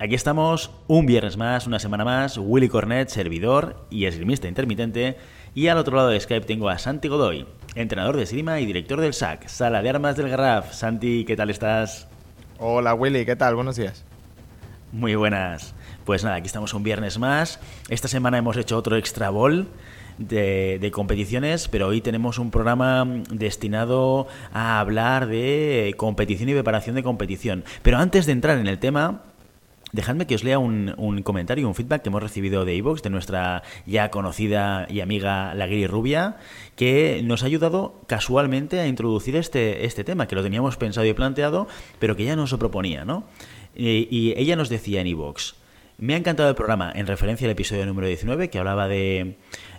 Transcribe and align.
Aquí 0.00 0.16
estamos, 0.16 0.72
un 0.88 1.06
viernes 1.06 1.36
más, 1.36 1.68
una 1.68 1.78
semana 1.78 2.04
más, 2.04 2.36
Willy 2.36 2.68
Cornet, 2.68 3.10
servidor 3.10 3.86
y 3.90 4.06
esgrimista 4.06 4.48
intermitente, 4.48 5.16
y 5.54 5.68
al 5.68 5.78
otro 5.78 5.94
lado 5.96 6.08
de 6.08 6.18
Skype 6.18 6.46
tengo 6.46 6.68
a 6.68 6.78
Santi 6.78 7.06
Godoy, 7.06 7.46
entrenador 7.76 8.16
de 8.16 8.24
esgrima 8.24 8.58
y 8.58 8.66
director 8.66 9.00
del 9.00 9.14
SAC, 9.14 9.46
Sala 9.46 9.82
de 9.82 9.90
Armas 9.90 10.16
del 10.16 10.28
Garraf. 10.28 10.72
Santi, 10.74 11.24
¿qué 11.24 11.36
tal 11.36 11.48
estás? 11.48 12.08
Hola 12.58 12.92
Willy, 12.92 13.24
¿qué 13.24 13.36
tal? 13.36 13.54
Buenos 13.54 13.76
días. 13.76 14.04
Muy 14.90 15.14
buenas. 15.14 15.74
Pues 16.04 16.24
nada, 16.24 16.36
aquí 16.36 16.46
estamos 16.46 16.74
un 16.74 16.82
viernes 16.82 17.20
más. 17.20 17.60
Esta 17.88 18.08
semana 18.08 18.36
hemos 18.36 18.56
hecho 18.56 18.76
otro 18.76 18.96
extra 18.96 19.30
ball 19.30 19.68
de, 20.18 20.90
competiciones, 20.92 21.68
pero 21.68 21.86
hoy 21.86 22.00
tenemos 22.00 22.40
un 22.40 22.50
programa 22.50 23.06
destinado 23.30 24.26
a 24.52 24.80
hablar 24.80 25.28
de 25.28 25.94
competición 25.96 26.48
y 26.48 26.52
preparación 26.52 26.96
de 26.96 27.04
competición. 27.04 27.62
Pero 27.82 27.98
antes 27.98 28.26
de 28.26 28.32
entrar 28.32 28.58
en 28.58 28.66
el 28.66 28.80
tema, 28.80 29.22
Dejadme 29.94 30.26
que 30.26 30.34
os 30.34 30.42
lea 30.42 30.58
un, 30.58 31.22
comentario, 31.22 31.68
un 31.68 31.74
feedback 31.76 32.02
que 32.02 32.08
hemos 32.08 32.20
recibido 32.20 32.64
de 32.64 32.74
iVoox, 32.74 33.00
de 33.02 33.10
nuestra 33.10 33.62
ya 33.86 34.10
conocida 34.10 34.88
y 34.90 34.98
amiga 34.98 35.54
La 35.54 35.68
Rubia, 35.86 36.36
que 36.74 37.22
nos 37.22 37.44
ha 37.44 37.46
ayudado 37.46 38.00
casualmente 38.08 38.80
a 38.80 38.88
introducir 38.88 39.36
este, 39.36 39.86
este 39.86 40.02
tema, 40.02 40.26
que 40.26 40.34
lo 40.34 40.42
teníamos 40.42 40.76
pensado 40.76 41.06
y 41.06 41.12
planteado, 41.12 41.68
pero 42.00 42.16
que 42.16 42.24
ya 42.24 42.34
nos 42.34 42.50
lo 42.50 42.58
proponía, 42.58 43.04
¿no? 43.04 43.22
Y, 43.76 44.34
ella 44.36 44.56
nos 44.56 44.68
decía 44.68 45.00
en 45.00 45.06
iVoox, 45.06 45.54
me 45.98 46.14
ha 46.14 46.16
encantado 46.16 46.48
el 46.48 46.56
programa 46.56 46.90
en 46.92 47.06
referencia 47.06 47.46
al 47.46 47.52
episodio 47.52 47.86
número 47.86 48.08
19, 48.08 48.50
que 48.50 48.58
hablaba 48.58 48.88
de, 48.88 49.36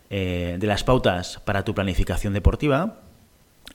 eh, 0.10 0.56
de 0.58 0.68
las 0.68 0.86
pautas 0.86 1.42
para 1.44 1.66
tu 1.66 1.76
planificación 1.76 2.32
deportiva. 2.32 3.02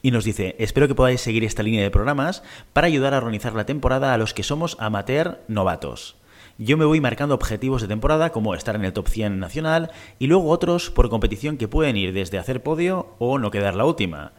Y 0.01 0.09
nos 0.09 0.23
dice, 0.23 0.55
espero 0.57 0.87
que 0.87 0.95
podáis 0.95 1.21
seguir 1.21 1.43
esta 1.43 1.61
línea 1.61 1.83
de 1.83 1.91
programas 1.91 2.41
para 2.73 2.87
ayudar 2.87 3.13
a 3.13 3.17
organizar 3.17 3.53
la 3.53 3.67
temporada 3.67 4.15
a 4.15 4.17
los 4.17 4.33
que 4.33 4.41
somos 4.41 4.75
amateur 4.79 5.41
novatos. 5.47 6.19
Yo 6.63 6.77
me 6.77 6.85
voy 6.85 7.01
marcando 7.01 7.33
objetivos 7.33 7.81
de 7.81 7.87
temporada 7.87 8.29
como 8.29 8.53
estar 8.53 8.75
en 8.75 8.85
el 8.85 8.93
top 8.93 9.07
100 9.07 9.39
nacional 9.39 9.89
y 10.19 10.27
luego 10.27 10.49
otros 10.49 10.91
por 10.91 11.09
competición 11.09 11.57
que 11.57 11.67
pueden 11.67 11.97
ir 11.97 12.13
desde 12.13 12.37
hacer 12.37 12.61
podio 12.61 13.15
o 13.17 13.39
no 13.39 13.49
quedar 13.49 13.73
la 13.73 13.83
última. 13.83 14.33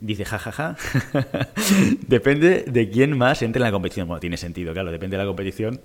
Dice, 0.00 0.24
jajaja. 0.24 0.76
depende 2.06 2.64
de 2.66 2.88
quién 2.88 3.18
más 3.18 3.42
entre 3.42 3.60
en 3.60 3.64
la 3.64 3.72
competición. 3.72 4.08
Bueno, 4.08 4.20
tiene 4.20 4.38
sentido, 4.38 4.72
claro, 4.72 4.90
depende 4.90 5.18
de 5.18 5.22
la 5.22 5.26
competición. 5.26 5.82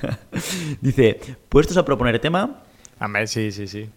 Dice, 0.80 1.20
puestos 1.50 1.76
a 1.76 1.84
proponer 1.84 2.18
tema. 2.18 2.62
A 2.98 3.06
ver, 3.06 3.28
sí, 3.28 3.52
sí, 3.52 3.68
sí. 3.68 3.90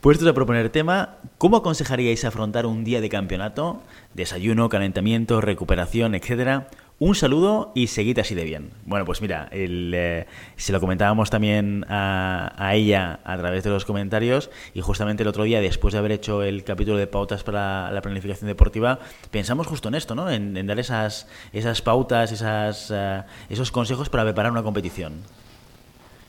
Puestos 0.00 0.28
a 0.28 0.34
proponer 0.34 0.70
tema, 0.70 1.16
¿cómo 1.36 1.56
aconsejaríais 1.56 2.24
afrontar 2.24 2.66
un 2.66 2.84
día 2.84 3.00
de 3.00 3.08
campeonato? 3.08 3.82
Desayuno, 4.14 4.68
calentamiento, 4.68 5.40
recuperación, 5.40 6.14
etcétera 6.14 6.68
un 7.04 7.16
saludo 7.16 7.72
y 7.74 7.88
seguid 7.88 8.20
así 8.20 8.36
de 8.36 8.44
bien. 8.44 8.70
Bueno, 8.86 9.04
pues 9.04 9.20
mira, 9.20 9.48
eh, 9.50 10.24
se 10.56 10.72
lo 10.72 10.78
comentábamos 10.78 11.30
también 11.30 11.84
a, 11.88 12.70
ella 12.74 13.18
a 13.24 13.36
través 13.36 13.64
de 13.64 13.70
los 13.70 13.84
comentarios 13.84 14.50
y 14.72 14.82
justamente 14.82 15.24
el 15.24 15.28
otro 15.28 15.42
día, 15.42 15.60
después 15.60 15.94
de 15.94 15.98
haber 15.98 16.12
hecho 16.12 16.44
el 16.44 16.62
capítulo 16.62 16.96
de 16.96 17.08
pautas 17.08 17.42
para 17.42 17.90
la 17.90 18.02
planificación 18.02 18.46
deportiva, 18.46 19.00
pensamos 19.32 19.66
justo 19.66 19.88
en 19.88 19.96
esto, 19.96 20.14
¿no? 20.14 20.30
En, 20.30 20.64
dar 20.64 20.78
esas, 20.78 21.26
esas 21.52 21.82
pautas, 21.82 22.30
esas, 22.30 22.92
eh, 22.94 23.22
esos 23.50 23.72
consejos 23.72 24.08
para 24.08 24.22
preparar 24.22 24.52
una 24.52 24.62
competición. 24.62 25.14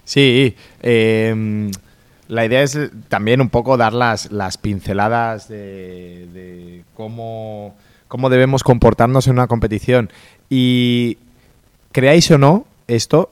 Sí, 0.06 0.56
em, 0.82 1.70
la 2.28 2.46
idea 2.46 2.64
es 2.64 2.80
también 3.10 3.42
un 3.42 3.50
poco 3.50 3.78
dar 3.78 3.94
las, 3.94 4.32
las 4.32 4.58
pinceladas 4.58 5.48
de, 5.48 6.28
de 6.34 6.84
cómo 6.96 7.76
cómo 8.14 8.30
debemos 8.30 8.62
comportarnos 8.62 9.26
en 9.26 9.34
una 9.34 9.48
competición. 9.48 10.12
Y 10.50 11.18
creáis 11.92 12.30
o 12.32 12.38
no, 12.38 12.66
esto, 12.88 13.32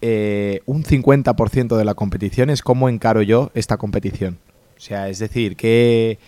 eh, 0.00 0.60
un 0.66 0.84
50% 0.84 1.76
de 1.76 1.84
la 1.84 1.94
competición 1.94 2.50
es 2.50 2.62
cómo 2.62 2.88
encaro 2.88 3.22
yo 3.22 3.50
esta 3.54 3.76
competición. 3.76 4.38
O 4.76 4.80
sea, 4.80 5.08
es 5.08 5.18
decir, 5.18 5.56
qué, 5.56 6.18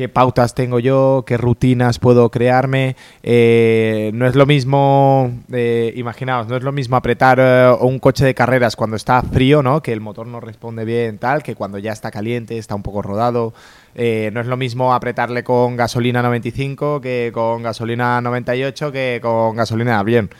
qué 0.00 0.08
pautas 0.08 0.54
tengo 0.54 0.78
yo, 0.78 1.24
qué 1.26 1.36
rutinas 1.36 1.98
puedo 1.98 2.30
crearme. 2.30 2.96
Eh, 3.22 4.10
no 4.14 4.26
es 4.26 4.34
lo 4.34 4.46
mismo, 4.46 5.30
eh, 5.52 5.92
imaginaos, 5.94 6.48
no 6.48 6.56
es 6.56 6.62
lo 6.62 6.72
mismo 6.72 6.96
apretar 6.96 7.76
un 7.82 7.98
coche 7.98 8.24
de 8.24 8.34
carreras 8.34 8.76
cuando 8.76 8.96
está 8.96 9.20
frío, 9.20 9.62
¿no? 9.62 9.82
Que 9.82 9.92
el 9.92 10.00
motor 10.00 10.26
no 10.26 10.40
responde 10.40 10.86
bien, 10.86 11.18
tal, 11.18 11.42
que 11.42 11.54
cuando 11.54 11.76
ya 11.76 11.92
está 11.92 12.10
caliente, 12.10 12.56
está 12.56 12.74
un 12.74 12.82
poco 12.82 13.02
rodado. 13.02 13.52
Eh, 13.94 14.30
no 14.32 14.40
es 14.40 14.46
lo 14.46 14.56
mismo 14.56 14.94
apretarle 14.94 15.44
con 15.44 15.76
gasolina 15.76 16.22
95 16.22 17.02
que 17.02 17.30
con 17.34 17.62
gasolina 17.62 18.22
98 18.22 18.92
que 18.92 19.18
con 19.20 19.54
gasolina 19.54 20.02
bien. 20.02 20.30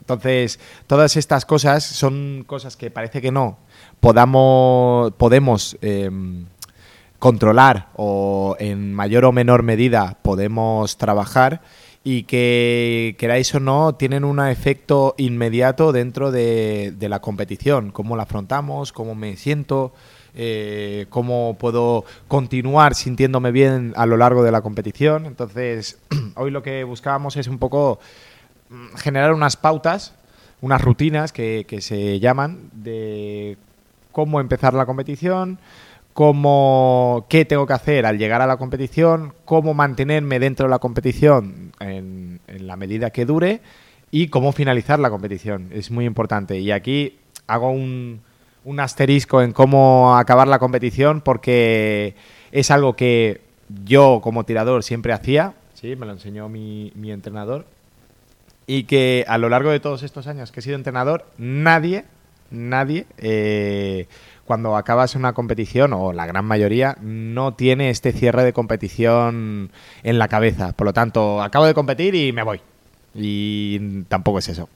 Entonces, 0.00 0.58
todas 0.86 1.18
estas 1.18 1.44
cosas 1.44 1.84
son 1.84 2.44
cosas 2.46 2.78
que 2.78 2.90
parece 2.90 3.20
que 3.20 3.30
no 3.30 3.58
podamos, 4.00 5.12
podemos 5.12 5.76
em, 5.82 6.46
controlar 7.22 7.86
o 7.94 8.56
en 8.58 8.92
mayor 8.92 9.26
o 9.26 9.30
menor 9.30 9.62
medida 9.62 10.16
podemos 10.22 10.96
trabajar 10.96 11.60
y 12.02 12.24
que 12.24 13.14
queráis 13.16 13.54
o 13.54 13.60
no 13.60 13.94
tienen 13.94 14.24
un 14.24 14.44
efecto 14.44 15.14
inmediato 15.18 15.92
dentro 15.92 16.32
de, 16.32 16.92
la 16.98 17.20
competición, 17.20 17.92
cómo 17.92 18.16
la 18.16 18.24
afrontamos, 18.24 18.90
cómo 18.90 19.14
me 19.14 19.36
siento, 19.36 19.92
eh, 20.34 21.06
cómo 21.10 21.56
puedo 21.60 22.04
continuar 22.26 22.96
sintiéndome 22.96 23.52
bien 23.52 23.92
a 23.94 24.04
lo 24.06 24.16
largo 24.16 24.42
de 24.42 24.50
la 24.50 24.60
competición. 24.60 25.26
Entonces, 25.26 26.00
hoy 26.34 26.50
lo 26.50 26.64
que 26.64 26.82
buscábamos 26.82 27.36
es 27.36 27.46
un 27.46 27.58
poco 27.58 28.00
mm, 28.68 28.96
generar 28.96 29.32
unas 29.32 29.56
pautas, 29.56 30.12
unas 30.60 30.82
rutinas 30.82 31.32
que, 31.32 31.64
se 31.82 32.18
llaman 32.18 32.68
de 32.72 33.58
cómo 34.10 34.40
empezar 34.40 34.74
la 34.74 34.86
competición, 34.86 35.60
cómo, 36.12 37.26
qué 37.28 37.44
tengo 37.44 37.66
que 37.66 37.72
hacer 37.72 38.06
al 38.06 38.18
llegar 38.18 38.42
a 38.42 38.46
la 38.46 38.56
competición, 38.56 39.34
cómo 39.44 39.74
mantenerme 39.74 40.38
dentro 40.38 40.66
de 40.66 40.70
la 40.70 40.78
competición 40.78 41.72
en, 41.80 42.40
la 42.46 42.76
medida 42.76 43.10
que 43.10 43.24
dure 43.24 43.60
y 44.10 44.28
cómo 44.28 44.52
finalizar 44.52 44.98
la 44.98 45.10
competición. 45.10 45.70
Es 45.72 45.90
muy 45.90 46.04
importante. 46.04 46.58
Y 46.58 46.70
aquí 46.70 47.18
hago 47.46 47.70
un, 47.70 48.20
un 48.64 48.80
asterisco 48.80 49.42
en 49.42 49.52
cómo 49.52 50.16
acabar 50.16 50.48
la 50.48 50.58
competición 50.58 51.20
porque 51.22 52.14
es 52.52 52.70
algo 52.70 52.94
que 52.94 53.40
yo 53.84 54.20
como 54.22 54.44
tirador 54.44 54.82
siempre 54.82 55.12
hacía, 55.12 55.54
sí, 55.74 55.96
me 55.96 56.06
lo 56.06 56.12
enseñó 56.12 56.48
mi, 56.48 56.92
entrenador, 57.06 57.66
y 58.66 58.84
que 58.84 59.24
a 59.26 59.38
lo 59.38 59.48
largo 59.48 59.70
de 59.70 59.80
todos 59.80 60.02
estos 60.02 60.26
años 60.26 60.52
que 60.52 60.60
he 60.60 60.62
sido 60.62 60.76
entrenador, 60.76 61.26
nadie, 61.38 62.04
nadie, 62.50 63.06
eh, 63.18 64.06
cuando 64.46 64.76
acabas 64.76 65.14
una 65.14 65.32
competición, 65.32 65.92
o 65.92 66.12
la 66.12 66.26
gran 66.26 66.44
mayoría, 66.44 66.96
no 67.00 67.54
tiene 67.54 67.90
este 67.90 68.12
cierre 68.12 68.44
de 68.44 68.52
competición 68.52 69.70
en 70.02 70.18
la 70.18 70.28
cabeza. 70.28 70.72
Por 70.72 70.86
lo 70.86 70.92
tanto, 70.92 71.42
acabo 71.42 71.66
de 71.66 71.74
competir 71.74 72.14
y 72.14 72.32
me 72.32 72.42
voy. 72.42 72.60
Y 73.14 74.02
tampoco 74.04 74.38
es 74.38 74.48
eso. 74.48 74.68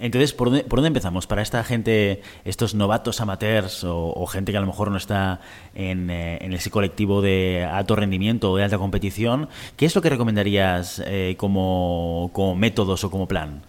Entonces, 0.00 0.32
¿por 0.32 0.50
dónde, 0.50 0.86
empezamos? 0.86 1.26
Para 1.26 1.42
esta 1.42 1.62
gente, 1.62 2.22
estos 2.46 2.74
novatos 2.74 3.20
amateurs 3.20 3.84
o, 3.84 4.26
gente 4.26 4.50
que 4.50 4.56
a 4.56 4.62
lo 4.62 4.66
mejor 4.66 4.90
no 4.90 4.96
está 4.96 5.40
en, 5.74 6.08
eh, 6.08 6.38
en, 6.40 6.54
ese 6.54 6.70
colectivo 6.70 7.20
de 7.20 7.68
alto 7.70 7.96
rendimiento 7.96 8.50
o 8.50 8.56
de 8.56 8.64
alta 8.64 8.78
competición, 8.78 9.50
¿qué 9.76 9.84
es 9.84 9.94
lo 9.94 10.00
que 10.00 10.08
recomendarías 10.08 11.02
eh, 11.04 11.34
como, 11.36 12.30
métodos 12.56 13.04
o 13.04 13.10
como 13.10 13.28
plan? 13.28 13.60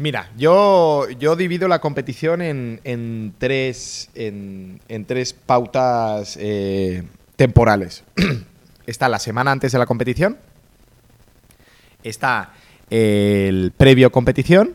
Mira, 0.00 0.30
yo, 0.34 1.10
yo 1.18 1.36
divido 1.36 1.68
la 1.68 1.78
competición 1.78 2.40
en, 2.40 3.34
tres, 3.36 4.08
en, 4.14 5.04
tres 5.06 5.34
pautas 5.34 6.38
eh, 6.40 7.02
temporales. 7.36 8.02
está 8.86 9.10
la 9.10 9.18
semana 9.18 9.52
antes 9.52 9.72
de 9.72 9.78
la 9.78 9.84
competición, 9.84 10.38
está 12.02 12.54
el 12.88 13.74
previo 13.76 14.10
competición 14.10 14.74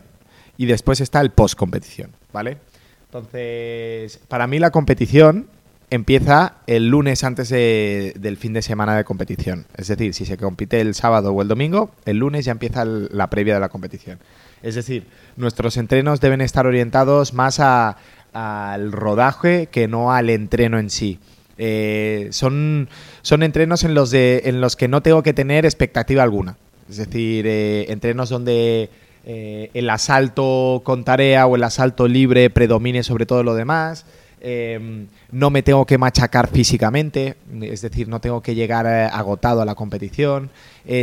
y 0.56 0.66
después 0.66 1.00
está 1.00 1.20
el 1.22 1.32
post 1.32 1.58
competición, 1.58 2.12
¿vale? 2.32 2.58
Entonces, 3.06 4.20
para 4.28 4.46
mí 4.46 4.60
la 4.60 4.70
competición 4.70 5.48
empieza 5.90 6.54
el 6.66 6.88
lunes 6.88 7.24
antes 7.24 7.50
del 7.50 8.36
fin 8.36 8.52
de 8.52 8.62
semana 8.62 8.96
de 8.96 9.04
competición. 9.04 9.66
Es 9.76 9.88
decir, 9.88 10.14
si 10.14 10.26
se 10.26 10.36
compite 10.36 10.80
el 10.80 10.94
sábado 10.94 11.32
o 11.32 11.42
el 11.42 11.48
domingo, 11.48 11.90
el 12.04 12.18
lunes 12.18 12.44
ya 12.44 12.52
empieza 12.52 12.84
la 12.84 13.30
previa 13.30 13.54
de 13.54 13.60
la 13.60 13.68
competición. 13.68 14.18
Es 14.62 14.74
decir, 14.74 15.06
nuestros 15.36 15.76
entrenos 15.76 16.20
deben 16.20 16.40
estar 16.40 16.66
orientados 16.66 17.34
más 17.34 17.60
al 17.60 18.92
rodaje 18.92 19.66
que 19.66 19.88
no 19.88 20.12
al 20.12 20.30
entreno 20.30 20.78
en 20.78 20.90
sí. 20.90 21.18
Eh, 21.58 22.28
son, 22.32 22.88
son 23.22 23.42
entrenos 23.42 23.84
en 23.84 23.94
los, 23.94 24.10
de, 24.10 24.42
en 24.44 24.60
los 24.60 24.76
que 24.76 24.88
no 24.88 25.02
tengo 25.02 25.22
que 25.22 25.32
tener 25.32 25.64
expectativa 25.64 26.22
alguna. 26.22 26.56
Es 26.88 26.98
decir, 26.98 27.46
eh, 27.46 27.86
entrenos 27.88 28.28
donde 28.28 28.90
eh, 29.24 29.70
el 29.74 29.90
asalto 29.90 30.82
con 30.84 31.04
tarea 31.04 31.46
o 31.46 31.56
el 31.56 31.64
asalto 31.64 32.06
libre 32.06 32.50
predomine 32.50 33.02
sobre 33.02 33.26
todo 33.26 33.42
lo 33.42 33.54
demás. 33.54 34.04
No 34.42 35.50
me 35.50 35.62
tengo 35.62 35.86
que 35.86 35.98
machacar 35.98 36.48
físicamente, 36.48 37.36
es 37.62 37.82
decir, 37.82 38.08
no 38.08 38.20
tengo 38.20 38.42
que 38.42 38.54
llegar 38.54 38.86
agotado 38.86 39.62
a 39.62 39.64
la 39.64 39.74
competición. 39.74 40.50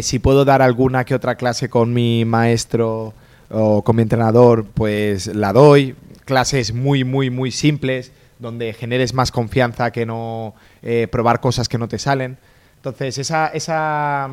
si 0.02 0.20
puedo 0.20 0.46
dar 0.46 0.62
alguna 0.62 1.04
que 1.04 1.16
otra 1.16 1.36
clase 1.36 1.70
con 1.70 1.94
mi 1.94 2.26
maestro 2.26 3.14
o 3.50 3.84
con 3.84 3.96
mi 3.96 4.02
entrenador, 4.02 4.66
pues 4.74 5.28
la 5.28 5.54
doy. 5.54 5.96
Clases 6.26 6.74
muy, 6.74 7.04
muy, 7.04 7.30
muy 7.30 7.52
simples 7.52 8.12
donde 8.40 8.74
generes 8.74 9.14
más 9.14 9.32
confianza 9.32 9.92
que 9.92 10.06
no 10.06 10.54
eh, 10.82 11.08
probar 11.12 11.40
cosas 11.40 11.70
que 11.70 11.78
no 11.78 11.88
te 11.88 12.00
salen. 12.00 12.38
Entonces, 12.78 13.18
esa, 13.18 13.48
esa, 13.48 14.30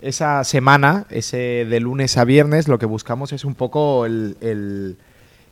esa 0.00 0.44
semana, 0.44 1.06
ese 1.10 1.66
de 1.68 1.80
lunes 1.80 2.16
a 2.16 2.24
viernes, 2.24 2.68
lo 2.68 2.78
que 2.78 2.86
buscamos 2.86 3.32
es 3.32 3.44
un 3.44 3.54
poco 3.54 4.06
el 4.06 4.96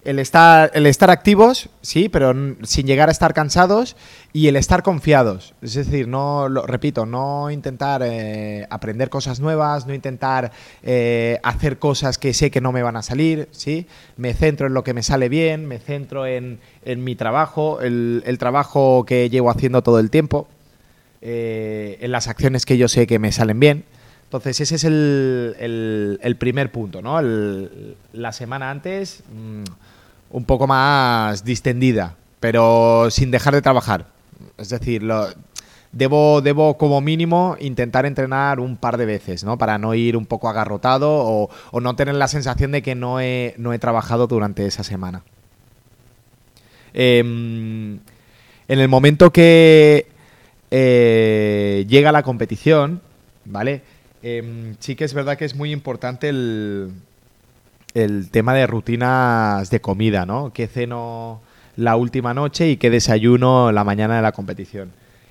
estar, 0.04 0.70
el 0.74 0.86
estar 0.86 1.10
activos, 1.10 1.70
sí, 1.80 2.08
pero 2.10 2.34
sin 2.62 2.86
llegar 2.86 3.08
a 3.08 3.12
estar 3.12 3.32
cansados 3.32 3.96
y 4.34 4.48
el 4.48 4.56
estar 4.56 4.82
confiados. 4.82 5.54
Es 5.62 5.74
decir, 5.74 6.08
no, 6.08 6.48
lo 6.48 6.66
repito, 6.66 7.06
no 7.06 7.50
intentar 7.50 8.02
eh, 8.04 8.66
aprender 8.68 9.08
cosas 9.08 9.40
nuevas, 9.40 9.86
no 9.86 9.94
intentar 9.94 10.52
eh, 10.82 11.38
hacer 11.42 11.78
cosas 11.78 12.18
que 12.18 12.34
sé 12.34 12.50
que 12.50 12.60
no 12.60 12.70
me 12.70 12.82
van 12.82 12.96
a 12.96 13.02
salir, 13.02 13.48
sí. 13.50 13.86
Me 14.18 14.34
centro 14.34 14.66
en 14.66 14.74
lo 14.74 14.84
que 14.84 14.92
me 14.92 15.02
sale 15.02 15.30
bien, 15.30 15.66
me 15.66 15.78
centro 15.78 16.26
en, 16.26 16.58
mi 16.84 17.16
trabajo, 17.16 17.80
el, 17.80 18.36
trabajo 18.38 19.04
que 19.06 19.30
llevo 19.30 19.50
haciendo 19.50 19.82
todo 19.82 20.00
el 20.00 20.10
tiempo, 20.10 20.48
eh, 21.22 21.96
en 22.00 22.12
las 22.12 22.28
acciones 22.28 22.66
que 22.66 22.76
yo 22.76 22.88
sé 22.88 23.06
que 23.06 23.18
me 23.18 23.32
salen 23.32 23.58
bien. 23.58 23.84
Entonces 24.24 24.60
ese 24.60 24.74
es 24.74 24.84
el, 24.84 26.36
primer 26.38 26.70
punto, 26.72 27.00
¿no? 27.00 27.22
la 27.22 28.32
semana 28.32 28.70
antes... 28.70 29.22
Mm, 29.32 29.62
un 30.34 30.44
poco 30.44 30.66
más 30.66 31.44
distendida, 31.44 32.16
pero 32.40 33.08
sin 33.08 33.30
dejar 33.30 33.54
de 33.54 33.62
trabajar. 33.62 34.06
Es 34.58 34.68
decir, 34.68 35.04
debo, 35.92 36.40
debo 36.42 36.76
como 36.76 37.00
mínimo 37.00 37.56
intentar 37.60 38.04
entrenar 38.04 38.58
un 38.58 38.76
par 38.76 38.96
de 38.96 39.06
veces, 39.06 39.44
¿no? 39.44 39.58
Para 39.58 39.78
no 39.78 39.94
ir 39.94 40.16
un 40.16 40.26
poco 40.26 40.48
agarrotado 40.48 41.08
o, 41.70 41.80
no 41.80 41.94
tener 41.94 42.16
la 42.16 42.26
sensación 42.26 42.72
de 42.72 42.82
que 42.82 42.96
no 42.96 43.20
he, 43.20 43.54
no 43.58 43.72
he 43.72 43.78
trabajado 43.78 44.26
durante 44.26 44.66
esa 44.66 44.82
semana. 44.82 45.22
Em, 46.94 48.00
en 48.66 48.80
el 48.80 48.88
momento 48.88 49.32
que 49.32 50.08
eh, 50.72 51.86
llega 51.88 52.10
la 52.10 52.24
competición, 52.24 53.00
¿vale? 53.44 53.82
Em, 54.24 54.74
sí 54.80 54.96
que 54.96 55.04
es 55.04 55.14
verdad 55.14 55.38
que 55.38 55.44
es 55.44 55.54
muy 55.54 55.70
importante 55.70 56.28
el, 56.28 56.90
el 57.94 58.30
tema 58.30 58.54
de 58.54 58.66
rutinas 58.66 59.70
de 59.70 59.80
comida, 59.80 60.26
¿no? 60.26 60.52
¿Qué 60.52 60.66
ceno 60.66 61.40
la 61.76 61.96
última 61.96 62.34
noche 62.34 62.68
y 62.68 62.76
qué 62.76 62.90
desayuno 62.90 63.72
la 63.72 63.84
mañana 63.84 64.16
de 64.16 64.22
la 64.22 64.32
competición? 64.32 64.90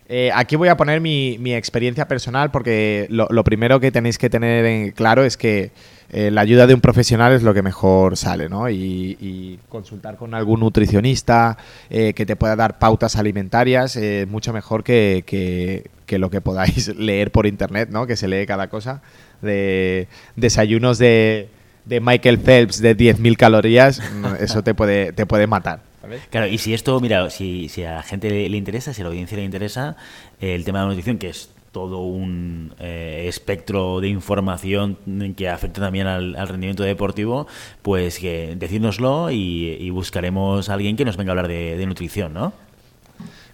Eh, 0.09 0.31
aquí 0.33 0.55
voy 0.55 0.67
a 0.67 0.77
poner 0.77 0.99
mi, 1.01 1.37
experiencia 1.53 2.07
personal 2.07 2.51
porque 2.51 3.07
lo, 3.09 3.43
primero 3.43 3.79
que 3.79 3.91
tenéis 3.91 4.17
que 4.17 4.29
tener 4.29 4.65
en 4.65 4.91
claro 4.91 5.23
es 5.23 5.37
que 5.37 5.71
eh, 6.11 6.29
la 6.29 6.41
ayuda 6.41 6.67
de 6.67 6.73
un 6.73 6.81
profesional 6.81 7.33
es 7.33 7.41
lo 7.41 7.53
que 7.53 7.61
mejor 7.61 8.17
sale, 8.17 8.49
¿no? 8.49 8.69
Y, 8.69 9.59
consultar 9.69 10.17
con 10.17 10.33
algún 10.33 10.59
nutricionista 10.59 11.57
eh, 11.89 12.13
que 12.13 12.25
te 12.25 12.35
pueda 12.35 12.55
dar 12.55 12.77
pautas 12.79 13.15
alimentarias, 13.15 13.97
mucho 14.27 14.53
mejor 14.53 14.83
que, 14.83 15.23
que, 15.25 16.19
lo 16.19 16.29
que 16.29 16.41
podáis 16.41 16.89
leer 16.95 17.31
por 17.31 17.47
internet, 17.47 17.89
¿no? 17.91 18.05
Que 18.05 18.15
se 18.15 18.27
lee 18.27 18.45
cada 18.45 18.69
cosa 18.69 19.01
de 19.41 20.07
desayunos 20.35 20.99
de 20.99 21.49
de 21.85 21.99
Michael 21.99 22.39
Phelps 22.39 22.81
de 22.81 22.95
10.000 22.95 23.37
calorías, 23.37 24.01
eso 24.39 24.63
te 24.63 24.73
puede, 24.73 25.13
te 25.13 25.25
puede 25.25 25.47
matar. 25.47 25.81
Claro, 26.29 26.47
y 26.47 26.57
si 26.57 26.73
esto, 26.73 26.99
mira, 26.99 27.29
si, 27.29 27.69
si 27.69 27.83
a 27.83 27.95
la 27.95 28.03
gente 28.03 28.29
le, 28.29 28.57
interesa, 28.57 28.93
si 28.93 29.01
a 29.01 29.05
la 29.05 29.09
audiencia 29.09 29.37
le 29.37 29.45
interesa, 29.45 29.95
el 30.41 30.65
tema 30.65 30.79
de 30.79 30.85
la 30.85 30.89
nutrición, 30.89 31.17
que 31.17 31.29
es 31.29 31.49
todo 31.71 32.01
un 32.01 32.73
eh, 32.79 33.25
espectro 33.27 33.99
de 33.99 34.09
información 34.09 34.97
que 35.35 35.49
afecta 35.49 35.81
también 35.81 36.07
al, 36.07 36.35
rendimiento 36.47 36.83
deportivo, 36.83 37.47
pues 37.81 38.19
que 38.19 38.55
decídnoslo 38.57 39.31
y, 39.31 39.89
buscaremos 39.91 40.69
a 40.69 40.73
alguien 40.73 40.97
que 40.97 41.05
nos 41.05 41.17
venga 41.17 41.31
a 41.31 41.33
hablar 41.33 41.47
de, 41.47 41.77
de 41.77 41.85
nutrición, 41.85 42.33
¿no? 42.33 42.53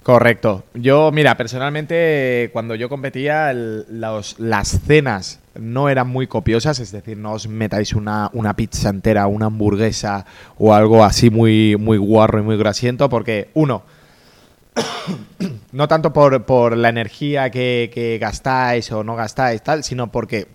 Correcto. 0.04 0.64
Yo, 0.74 1.12
mira, 1.12 1.36
personalmente, 1.36 2.50
cuando 2.54 2.76
yo 2.76 2.90
competía, 2.90 3.54
las 3.54 4.80
cenas 4.86 5.40
no 5.56 5.90
eran 5.90 6.08
muy 6.08 6.28
copiosas, 6.28 6.80
es 6.80 6.92
decir, 6.92 7.18
no 7.18 7.34
os 7.34 7.48
metáis 7.48 7.94
una, 7.94 8.30
una, 8.34 8.56
pizza 8.56 8.90
entera, 8.90 9.28
una 9.28 9.48
hamburguesa 9.48 10.26
o 10.58 10.74
algo 10.74 11.04
así 11.04 11.30
muy, 11.30 11.76
muy 11.78 11.98
guarro 11.98 12.40
y 12.40 12.44
muy 12.44 12.58
grasiento, 12.58 13.10
porque, 13.10 13.50
uno, 13.54 13.84
no 15.74 15.88
tanto 15.88 16.14
por, 16.14 16.78
la 16.78 16.90
energía 16.90 17.50
que, 17.50 17.92
que 17.94 18.18
gastáis 18.20 18.92
o 18.92 19.04
no 19.04 19.16
gastáis, 19.16 19.62
tal, 19.62 19.84
sino 19.84 20.12
porque 20.12 20.48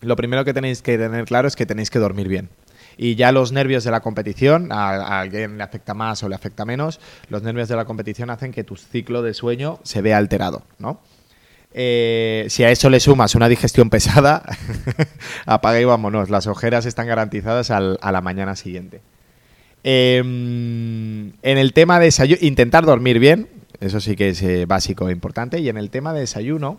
lo 0.00 0.16
primero 0.16 0.44
que 0.44 0.54
tenéis 0.54 0.82
que 0.82 0.96
tener 0.96 1.26
claro 1.26 1.46
es 1.46 1.56
que 1.56 1.66
tenéis 1.66 1.90
que 1.90 1.98
dormir 1.98 2.26
bien 2.26 2.48
y 2.96 3.14
ya 3.14 3.32
los 3.32 3.52
nervios 3.52 3.84
de 3.84 3.90
la 3.90 4.00
competición, 4.00 4.72
a, 4.72 5.20
alguien 5.20 5.58
le 5.58 5.64
afecta 5.64 5.94
más 5.94 6.22
o 6.22 6.28
le 6.28 6.34
afecta 6.34 6.64
menos, 6.64 7.00
los 7.28 7.42
nervios 7.42 7.68
de 7.68 7.76
la 7.76 7.84
competición 7.84 8.30
hacen 8.30 8.52
que 8.52 8.64
tu 8.64 8.76
ciclo 8.76 9.22
de 9.22 9.34
sueño 9.34 9.78
se 9.82 10.02
vea 10.02 10.18
alterado, 10.18 10.62
¿no? 10.78 11.00
Eh, 11.74 12.46
si 12.50 12.64
a 12.64 12.70
eso 12.70 12.90
le 12.90 13.00
sumas 13.00 13.34
una 13.34 13.48
digestión 13.48 13.88
pesada, 13.88 14.42
apaga 15.46 15.80
y 15.80 15.84
vámonos. 15.84 16.28
Las 16.28 16.46
ojeras 16.46 16.84
están 16.84 17.06
garantizadas 17.06 17.70
a 17.70 17.80
la 17.80 18.20
mañana 18.20 18.56
siguiente. 18.56 19.00
Em, 19.84 21.32
en 21.42 21.58
el 21.58 21.72
tema 21.72 21.98
de 21.98 22.06
desayuno, 22.06 22.38
intentar 22.42 22.84
dormir 22.84 23.18
bien, 23.18 23.48
eso 23.80 24.00
sí 24.00 24.16
que 24.16 24.28
es 24.28 24.42
eh, 24.42 24.66
básico 24.66 25.08
e 25.08 25.12
importante. 25.12 25.60
Y 25.60 25.68
en 25.68 25.76
el 25.76 25.90
tema 25.90 26.12
de 26.12 26.20
desayuno, 26.20 26.78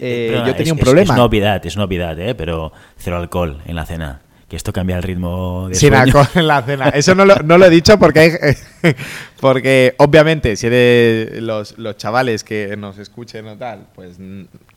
eh, 0.00 0.40
yo 0.46 0.54
tenía 0.54 0.72
un 0.72 0.78
problema. 0.78 1.12
Es 1.12 1.18
una 1.18 1.24
obviedad, 1.24 1.66
es 1.66 1.74
una 1.74 1.84
obviedad, 1.84 2.16
pero 2.36 2.72
cero 2.96 3.18
alcohol 3.18 3.60
en 3.66 3.76
la 3.76 3.86
cena 3.86 4.20
que 4.50 4.56
esto 4.56 4.72
cambia 4.72 4.96
el 4.96 5.04
ritmo 5.04 5.68
de 5.68 5.76
Sin 5.76 5.94
alcohol 5.94 6.26
en 6.34 6.48
la 6.48 6.60
cena. 6.62 6.88
Eso 6.88 7.14
no 7.14 7.24
lo, 7.24 7.36
no 7.36 7.56
lo 7.56 7.66
he 7.66 7.70
dicho 7.70 7.96
porque 8.00 8.18
hay, 8.18 8.94
porque 9.40 9.94
obviamente 9.98 10.56
si 10.56 10.66
eres 10.66 11.40
los, 11.40 11.78
los 11.78 11.96
chavales 11.96 12.42
que 12.42 12.76
nos 12.76 12.98
escuchen 12.98 13.46
o 13.46 13.56
tal, 13.56 13.86
pues 13.94 14.16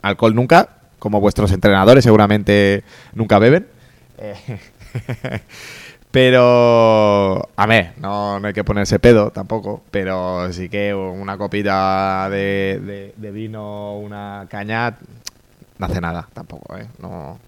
alcohol 0.04 0.36
nunca, 0.36 0.70
como 1.00 1.20
vuestros 1.20 1.52
entrenadores 1.52 2.04
seguramente 2.04 2.84
nunca 3.16 3.40
beben. 3.40 3.66
Eh, 4.20 4.36
pero, 6.12 7.50
a 7.56 7.66
ver, 7.66 7.94
no, 7.98 8.40
no, 8.40 8.48
hay 8.48 8.54
que 8.54 8.64
ponerse 8.64 9.00
pedo 9.00 9.32
tampoco, 9.32 9.82
pero 9.90 10.54
sí 10.54 10.70
que 10.70 10.94
una 10.94 11.36
copita 11.40 12.30
de, 12.30 13.12
de, 13.18 13.32
vino, 13.32 13.98
una 13.98 14.46
caña, 14.48 14.96
no 15.80 15.86
hace 15.88 16.00
nada 16.00 16.30
tampoco, 16.32 16.78
¿eh? 16.78 16.86
No, 17.00 17.40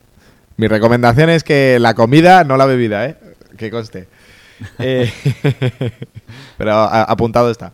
mi 0.58 0.68
recomendación 0.68 1.30
es 1.30 1.44
que 1.44 1.80
la 1.80 1.94
comida, 1.94 2.44
no 2.44 2.58
la 2.58 2.66
bebida, 2.66 3.06
¿eh? 3.06 3.16
Que 3.58 3.70
conste. 3.70 4.08
Eh, 4.80 5.12
pero 6.58 6.74
apuntado 6.74 7.52
está. 7.52 7.74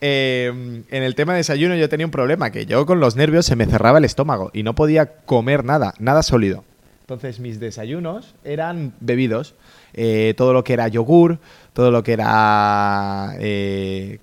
Eh, 0.00 0.82
en 0.90 1.02
el 1.02 1.14
tema 1.14 1.32
de 1.32 1.38
desayuno 1.38 1.76
yo 1.76 1.88
tenía 1.88 2.06
un 2.06 2.12
problema, 2.12 2.50
que 2.50 2.66
yo 2.66 2.84
con 2.84 3.00
los 3.00 3.16
nervios 3.16 3.46
se 3.46 3.56
me 3.56 3.66
cerraba 3.66 3.98
el 3.98 4.04
estómago 4.04 4.50
y 4.52 4.62
no 4.62 4.74
podía 4.74 5.06
comer 5.24 5.64
nada, 5.64 5.94
nada 5.98 6.22
sólido. 6.22 6.64
Entonces 7.02 7.38
mis 7.38 7.60
desayunos 7.60 8.34
eran 8.44 8.94
bebidos. 9.00 9.54
Eh, 9.92 10.34
todo 10.36 10.52
lo 10.52 10.64
que 10.64 10.72
era 10.72 10.88
yogur, 10.88 11.38
todo 11.72 11.92
lo 11.92 12.02
que 12.02 12.14
era 12.14 13.36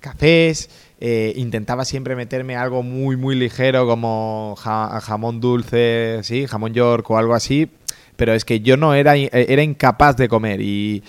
cafés, 0.00 0.68
eh, 1.04 1.32
intentaba 1.34 1.84
siempre 1.84 2.14
meterme 2.14 2.54
algo 2.54 2.84
muy, 2.84 3.16
muy 3.16 3.34
ligero 3.34 3.88
como 3.88 4.54
jamón 4.56 5.40
dulce, 5.40 6.20
sí, 6.22 6.46
jamón 6.46 6.74
york 6.74 7.10
o 7.10 7.18
algo 7.18 7.34
así, 7.34 7.68
pero 8.14 8.34
es 8.34 8.44
que 8.44 8.60
yo 8.60 8.76
no 8.76 8.94
era, 8.94 9.16
eh, 9.16 9.28
era 9.32 9.64
incapaz 9.64 10.16
de 10.16 10.28
comer 10.28 10.60
y 10.60 11.02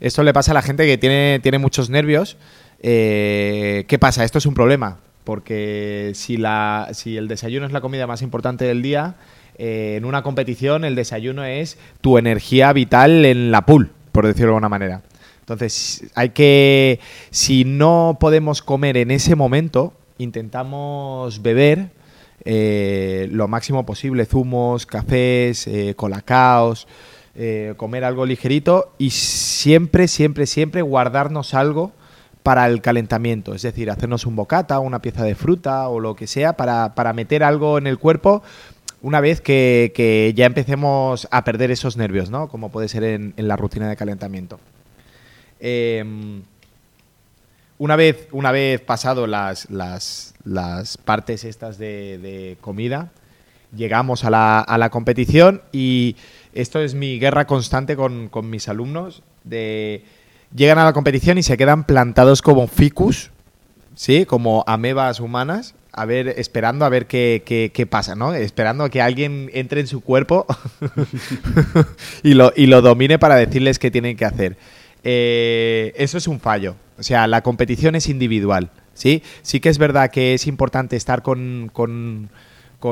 esto 0.00 0.24
le 0.24 0.32
pasa 0.32 0.50
a 0.50 0.54
la 0.54 0.62
gente 0.62 0.86
que 0.86 0.98
tiene, 0.98 1.38
tiene 1.40 1.58
muchos 1.58 1.88
nervios. 1.88 2.36
Eh, 2.82 3.84
¿Qué 3.86 3.96
pasa? 4.00 4.24
Esto 4.24 4.38
es 4.38 4.46
un 4.46 4.54
problema, 4.54 4.98
porque 5.22 6.10
si, 6.16 6.36
la, 6.36 6.88
si 6.90 7.16
el 7.16 7.28
desayuno 7.28 7.64
es 7.64 7.70
la 7.70 7.80
comida 7.80 8.08
más 8.08 8.22
importante 8.22 8.64
del 8.64 8.82
día, 8.82 9.14
en 9.56 10.04
una 10.04 10.24
competición 10.24 10.84
el 10.84 10.96
desayuno 10.96 11.44
es 11.44 11.78
tu 12.00 12.18
energía 12.18 12.72
vital 12.72 13.24
en 13.24 13.52
la 13.52 13.64
pool, 13.66 13.92
por 14.10 14.26
decirlo 14.26 14.46
de 14.46 14.54
alguna 14.54 14.68
manera. 14.68 15.02
Entonces, 15.48 16.04
hay 16.14 16.28
que, 16.28 17.00
si 17.30 17.64
no 17.64 18.18
podemos 18.20 18.60
comer 18.60 18.98
en 18.98 19.10
ese 19.10 19.34
momento, 19.34 19.94
intentamos 20.18 21.40
beber 21.40 21.88
eh, 22.44 23.28
lo 23.30 23.48
máximo 23.48 23.86
posible, 23.86 24.26
zumos, 24.26 24.84
cafés, 24.84 25.66
eh, 25.66 25.94
colacaos, 25.96 26.86
eh, 27.34 27.72
comer 27.78 28.04
algo 28.04 28.26
ligerito 28.26 28.92
y 28.98 29.08
siempre, 29.08 30.06
siempre, 30.06 30.44
siempre 30.44 30.82
guardarnos 30.82 31.54
algo 31.54 31.92
para 32.42 32.66
el 32.66 32.82
calentamiento, 32.82 33.54
es 33.54 33.62
decir, 33.62 33.90
hacernos 33.90 34.26
un 34.26 34.36
bocata, 34.36 34.80
una 34.80 35.00
pieza 35.00 35.24
de 35.24 35.34
fruta 35.34 35.88
o 35.88 35.98
lo 35.98 36.14
que 36.14 36.26
sea 36.26 36.58
para, 36.58 36.94
para 36.94 37.14
meter 37.14 37.42
algo 37.42 37.78
en 37.78 37.86
el 37.86 37.98
cuerpo 37.98 38.42
una 39.00 39.22
vez 39.22 39.40
que, 39.40 40.34
ya 40.36 40.44
empecemos 40.44 41.26
a 41.30 41.44
perder 41.44 41.70
esos 41.70 41.96
nervios, 41.96 42.28
¿no? 42.28 42.48
Como 42.48 42.70
puede 42.70 42.88
ser 42.88 43.04
en 43.04 43.32
la 43.36 43.56
rutina 43.56 43.88
de 43.88 43.96
calentamiento. 43.96 44.60
Em, 45.60 46.42
una, 47.78 47.96
vez, 47.96 48.28
una 48.32 48.52
vez 48.52 48.80
pasado 48.80 49.26
las, 49.26 49.68
las, 49.70 50.98
partes 51.04 51.44
estas 51.44 51.78
de, 51.78 52.56
comida, 52.60 53.10
llegamos 53.74 54.24
a 54.24 54.30
la, 54.30 54.60
a 54.60 54.78
la, 54.78 54.90
competición 54.90 55.62
y 55.72 56.16
esto 56.52 56.80
es 56.80 56.94
mi 56.94 57.18
guerra 57.18 57.46
constante 57.46 57.96
con, 57.96 58.30
mis 58.44 58.68
alumnos. 58.68 59.22
De, 59.44 60.04
llegan 60.54 60.78
a 60.78 60.84
la 60.84 60.92
competición 60.92 61.38
y 61.38 61.42
se 61.42 61.56
quedan 61.56 61.84
plantados 61.84 62.42
como 62.42 62.66
ficus, 62.66 63.30
¿sí? 63.94 64.26
como 64.26 64.64
amebas 64.66 65.20
humanas, 65.20 65.74
a 65.92 66.04
ver, 66.04 66.28
esperando 66.36 66.84
a 66.84 66.88
ver 66.88 67.06
qué, 67.06 67.42
qué, 67.44 67.86
pasa, 67.86 68.14
¿no? 68.14 68.32
Esperando 68.32 68.84
a 68.84 68.90
que 68.90 69.02
alguien 69.02 69.50
entre 69.52 69.80
en 69.80 69.88
su 69.88 70.00
cuerpo 70.00 70.46
y, 72.22 72.34
lo, 72.34 72.52
y 72.54 72.66
lo 72.66 72.82
domine 72.82 73.18
para 73.18 73.34
decirles 73.34 73.78
qué 73.78 73.90
tienen 73.90 74.16
que 74.16 74.24
hacer. 74.24 74.56
Eh, 75.10 75.94
eso 75.96 76.18
es 76.18 76.28
un 76.28 76.38
fallo. 76.38 76.76
O 76.98 77.02
sea, 77.02 77.26
la 77.26 77.40
competición 77.42 77.94
es 77.94 78.10
individual. 78.10 78.70
¿sí? 78.92 79.22
sí 79.40 79.58
que 79.58 79.70
es 79.70 79.78
verdad 79.78 80.10
que 80.10 80.34
es 80.34 80.46
importante 80.46 80.96
estar 80.96 81.22
con, 81.22 81.70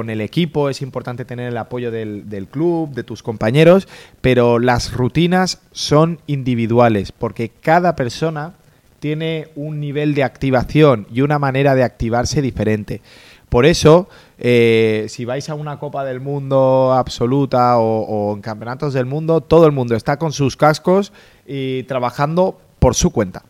el 0.09 0.21
equipo, 0.23 0.71
es 0.71 0.81
importante 0.81 1.27
tener 1.27 1.49
el 1.49 1.59
apoyo 1.59 1.91
del, 1.91 2.49
club, 2.51 2.95
de 2.95 3.05
tus 3.05 3.23
compañeros, 3.23 3.87
pero 4.23 4.59
las 4.59 4.95
rutinas 4.95 5.61
son 5.73 6.19
individuales 6.27 7.13
porque 7.13 7.51
cada 7.51 7.97
persona 7.97 8.55
tiene 8.99 9.49
un 9.55 9.79
nivel 9.79 10.15
de 10.15 10.25
activación 10.25 11.07
y 11.13 11.21
una 11.21 11.39
manera 11.39 11.75
de 11.75 11.85
activarse 11.85 12.41
diferente. 12.41 13.03
Por 13.51 13.67
eso, 13.67 14.09
eh, 14.39 15.07
si 15.09 15.25
vais 15.25 15.49
a 15.49 15.55
una 15.55 15.79
Copa 15.79 16.05
del 16.05 16.21
Mundo 16.21 16.93
absoluta 16.93 17.79
o, 17.79 18.35
en 18.35 18.43
campeonatos 18.43 18.93
del 18.93 19.07
mundo, 19.07 19.41
todo 19.41 19.67
el 19.67 19.73
mundo 19.73 19.97
está 19.97 20.19
con 20.19 20.33
sus 20.33 20.57
cascos 20.57 21.13
y 21.47 21.85
trabajando 21.85 22.59
por 22.79 22.95
su 22.95 23.11
cuenta. 23.11 23.43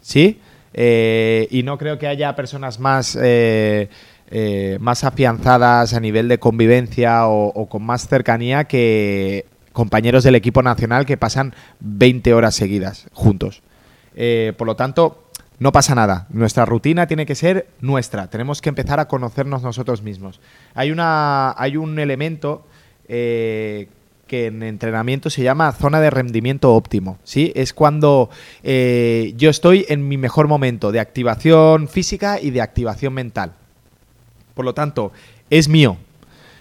¿Sí? 0.00 0.40
Eh, 0.72 1.48
y 1.50 1.62
no 1.62 1.78
creo 1.78 1.98
que 1.98 2.06
haya 2.06 2.34
personas 2.36 2.80
más, 2.80 3.18
eh, 3.20 3.88
más 4.80 5.04
afianzadas 5.04 5.94
a 5.94 6.00
nivel 6.00 6.28
de 6.28 6.38
convivencia 6.38 7.26
o, 7.26 7.66
con 7.68 7.82
más 7.82 8.08
cercanía 8.08 8.64
que 8.64 9.46
compañeros 9.72 10.24
del 10.24 10.34
equipo 10.34 10.62
nacional 10.62 11.04
que 11.04 11.18
pasan 11.18 11.54
20 11.80 12.32
horas 12.32 12.54
seguidas 12.54 13.06
juntos. 13.12 13.62
por 14.56 14.66
lo 14.66 14.76
tanto, 14.76 15.25
no 15.58 15.72
pasa 15.72 15.94
nada. 15.94 16.26
Nuestra 16.30 16.66
rutina 16.66 17.06
tiene 17.06 17.26
que 17.26 17.34
ser 17.34 17.68
nuestra. 17.80 18.28
Tenemos 18.28 18.60
que 18.60 18.68
empezar 18.68 19.00
a 19.00 19.08
conocernos 19.08 19.62
nosotros 19.62 20.02
mismos. 20.02 20.40
Hay, 20.74 20.90
una, 20.90 21.54
hay 21.56 21.76
un 21.76 21.98
elemento 21.98 22.66
eh, 23.08 23.88
que 24.26 24.46
en 24.46 24.62
entrenamiento 24.62 25.30
se 25.30 25.42
llama 25.42 25.72
zona 25.72 26.00
de 26.00 26.10
rendimiento 26.10 26.74
óptimo. 26.74 27.18
¿sí? 27.24 27.52
Es 27.56 27.72
cuando 27.72 28.28
eh, 28.62 29.32
yo 29.36 29.48
estoy 29.48 29.86
en 29.88 30.06
mi 30.06 30.18
mejor 30.18 30.46
momento 30.46 30.92
de 30.92 31.00
activación 31.00 31.88
física 31.88 32.38
y 32.40 32.50
de 32.50 32.60
activación 32.60 33.14
mental. 33.14 33.52
Por 34.54 34.64
lo 34.64 34.74
tanto, 34.74 35.12
es 35.48 35.68
mío. 35.68 35.96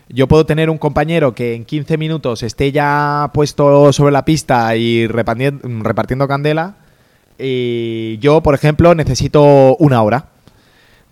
Yo 0.08 0.28
puedo 0.28 0.46
tener 0.46 0.70
un 0.70 0.78
compañero 0.78 1.34
que 1.34 1.56
en 1.56 1.66
15 1.66 1.98
minutos 1.98 2.44
esté 2.44 2.72
ya 2.72 3.32
puesto 3.34 3.92
sobre 3.92 4.12
la 4.12 4.24
pista 4.24 4.75
y 4.75 5.08
repartiendo 5.08 6.28
candela 6.28 6.75
y 7.38 8.18
yo, 8.20 8.42
por 8.42 8.56
ejemplo, 8.56 8.96
necesito 8.96 9.75
una 9.77 10.01
hora. 10.01 10.30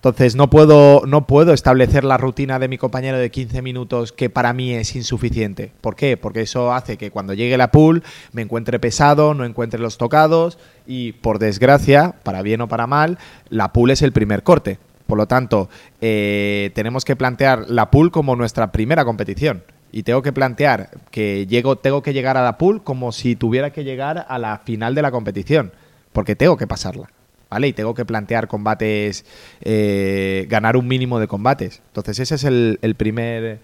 Entonces 0.04 0.36
no 0.36 0.50
puedo, 0.50 1.04
no 1.06 1.28
puedo 1.28 1.54
establecer 1.54 2.04
la 2.04 2.18
rutina 2.18 2.60
de 2.60 2.68
mi 2.68 2.78
compañero 2.78 3.18
de 3.18 3.32
15 3.32 3.62
minutos 3.62 4.12
que 4.12 4.30
para 4.30 4.52
mí 4.52 4.74
es 4.74 4.98
insuficiente. 4.98 5.72
¿Por 5.80 5.96
qué? 5.96 6.18
Porque 6.18 6.42
eso 6.42 6.74
hace 6.74 6.98
que 6.98 7.10
cuando 7.10 7.34
llegue 7.34 7.58
la 7.58 7.72
pool 7.72 8.04
me 8.34 8.42
encuentre 8.42 8.80
pesado, 8.80 9.34
no 9.34 9.46
encuentre 9.46 9.80
los 9.80 9.98
tocados 9.98 10.58
y 10.86 11.14
por 11.14 11.40
desgracia, 11.40 12.16
para 12.24 12.42
bien 12.42 12.60
o 12.60 12.68
para 12.68 12.86
mal, 12.86 13.18
la 13.48 13.72
pool 13.72 13.92
es 13.92 14.02
el 14.02 14.12
primer 14.12 14.44
corte. 14.44 14.78
Por 15.08 15.18
lo 15.18 15.26
tanto, 15.26 15.70
eh, 16.02 16.72
tenemos 16.76 17.06
que 17.06 17.16
plantear 17.16 17.70
la 17.70 17.90
pool 17.90 18.12
como 18.12 18.36
nuestra 18.36 18.74
primera 18.74 19.06
competición. 19.06 19.64
Y 19.94 20.04
tengo 20.04 20.22
que 20.22 20.34
plantear 20.34 20.90
que 21.12 21.48
llego, 21.48 21.78
tengo 21.78 22.04
que 22.04 22.12
llegar 22.12 22.36
a 22.36 22.44
la 22.44 22.58
pool 22.58 22.84
como 22.84 23.14
si 23.14 23.38
tuviera 23.38 23.72
que 23.72 23.86
llegar 23.86 24.26
a 24.28 24.38
la 24.38 24.58
final 24.66 24.96
de 24.96 25.02
la 25.02 25.12
competición 25.12 25.72
porque 26.14 26.36
tengo 26.36 26.58
que 26.58 26.68
pasarla. 26.68 27.10
¿Vale? 27.50 27.68
Y 27.68 27.74
tengo 27.74 27.94
que 27.94 28.04
plantear 28.04 28.48
combates, 28.48 29.26
eh, 29.62 30.48
ganar 30.50 30.76
un 30.76 30.88
mínimo 30.88 31.20
de 31.20 31.28
combates. 31.28 31.84
Entonces 31.88 32.18
ese 32.18 32.34
es 32.34 32.44
el, 32.46 32.96
primer, 32.98 33.60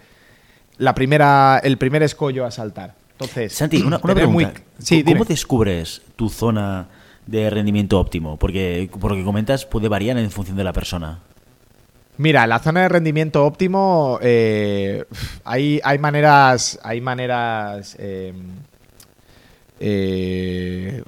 la 0.77 0.93
primera, 0.93 1.59
el 1.63 1.77
primer 1.79 2.03
escollo 2.03 2.45
a 2.45 2.51
saltar. 2.51 2.93
Entonces, 3.13 3.51
Santi, 3.51 3.81
una, 3.81 3.99
pregunta. 3.99 4.53
¿Cómo 5.05 5.25
descubres 5.25 6.03
tu 6.15 6.29
zona 6.29 6.87
de 7.25 7.49
rendimiento 7.49 7.99
óptimo? 7.99 8.37
Porque 8.37 8.87
por 8.99 9.09
lo 9.09 9.17
que 9.17 9.23
comentas 9.23 9.65
puede 9.65 9.87
variar 9.87 10.19
en 10.19 10.29
función 10.29 10.55
de 10.55 10.63
la 10.63 10.71
persona. 10.71 11.19
Mira, 12.17 12.45
la 12.47 12.59
zona 12.59 12.81
de 12.81 12.89
rendimiento 12.89 13.43
óptimo 13.45 14.19
eh, 14.21 15.05
hay, 15.45 15.79
hay 15.83 15.97
maneras, 15.97 16.77
hay 16.83 17.01
maneras 17.01 17.95
eh, 19.79 21.03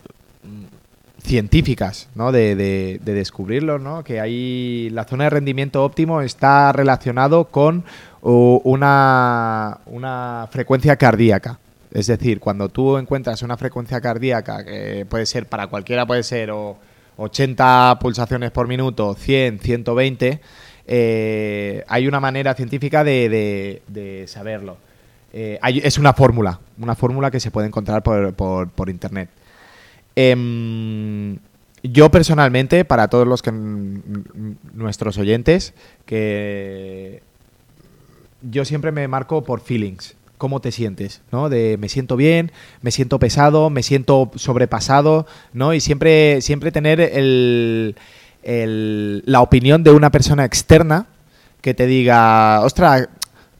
científicas 1.23 2.09
¿no? 2.15 2.31
de, 2.31 2.99
descubrirlo, 3.03 3.79
¿no? 3.79 4.03
que 4.03 4.19
hay 4.19 4.89
la 4.91 5.05
zona 5.05 5.25
de 5.25 5.29
rendimiento 5.29 5.83
óptimo 5.83 6.21
está 6.21 6.71
relacionado 6.71 7.45
con 7.45 7.83
una, 8.21 9.79
una 9.85 10.47
frecuencia 10.51 10.95
cardíaca. 10.95 11.59
Es 11.91 12.07
decir, 12.07 12.39
cuando 12.39 12.69
tú 12.69 12.97
encuentras 12.97 13.41
una 13.41 13.57
frecuencia 13.57 13.99
cardíaca, 13.99 14.63
que 14.63 15.05
puede 15.09 15.25
ser 15.25 15.45
para 15.47 15.67
cualquiera, 15.67 16.05
puede 16.05 16.23
ser 16.23 16.51
80 17.17 17.97
pulsaciones 17.99 18.51
por 18.51 18.67
minuto, 18.67 19.13
100, 19.13 19.59
120, 19.59 20.41
eh, 20.87 21.83
hay 21.87 22.07
una 22.07 22.19
manera 22.19 22.53
científica 22.53 23.03
de, 23.03 24.25
saberlo. 24.27 24.77
Eh, 25.33 25.59
es 25.83 25.97
una 25.97 26.13
fórmula, 26.13 26.59
una 26.79 26.95
fórmula 26.95 27.31
que 27.31 27.39
se 27.39 27.51
puede 27.51 27.67
encontrar 27.67 28.03
por, 28.03 28.33
por 28.33 28.89
internet. 28.89 29.29
Em, 30.15 31.37
yo 31.83 32.11
personalmente, 32.11 32.85
para 32.85 33.07
todos 33.07 33.27
los 33.27 33.41
que 33.41 33.51
nuestros 33.51 35.17
oyentes, 35.17 35.73
que 36.05 37.21
yo 38.41 38.65
siempre 38.65 38.91
me 38.91 39.07
marco 39.07 39.43
por 39.43 39.61
feelings. 39.61 40.15
¿Cómo 40.37 40.59
te 40.59 40.71
sientes? 40.71 41.21
¿no? 41.31 41.49
De 41.49 41.77
me 41.79 41.87
siento 41.87 42.15
bien, 42.15 42.51
me 42.81 42.89
siento 42.91 43.19
pesado, 43.19 43.69
me 43.69 43.83
siento 43.83 44.31
sobrepasado, 44.35 45.27
¿no? 45.53 45.73
Y 45.73 45.81
siempre, 45.81 46.41
siempre 46.41 46.71
tener 46.71 46.99
el, 46.99 47.95
la 48.43 49.41
opinión 49.41 49.83
de 49.83 49.91
una 49.91 50.09
persona 50.09 50.45
externa 50.45 51.05
que 51.61 51.75
te 51.75 51.85
diga, 51.85 52.61
ostras, 52.61 53.07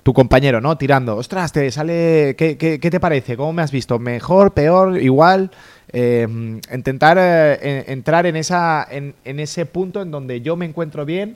tu 0.01 0.13
compañero, 0.13 0.59
¿no? 0.59 0.75
Tirando, 0.77 1.17
ostras, 1.17 1.51
te 1.51 1.69
sale, 1.69 2.35
¿qué, 2.35 2.57
qué, 2.57 2.79
qué 2.79 2.89
te 2.89 2.99
parece? 2.99 3.37
¿Cómo 3.37 3.53
me 3.53 3.61
has 3.61 3.71
visto? 3.71 3.99
¿Mejor, 3.99 4.53
peor, 4.53 4.99
igual? 4.99 5.51
Eh, 5.93 6.25
intentar 6.73 7.17
entrar 7.61 8.25
en, 8.25 8.35
esa, 8.35 8.87
en, 8.89 9.13
ese 9.25 9.65
punto 9.65 10.01
en 10.01 10.11
donde 10.11 10.41
yo 10.41 10.55
me 10.55 10.65
encuentro 10.65 11.05
bien, 11.05 11.35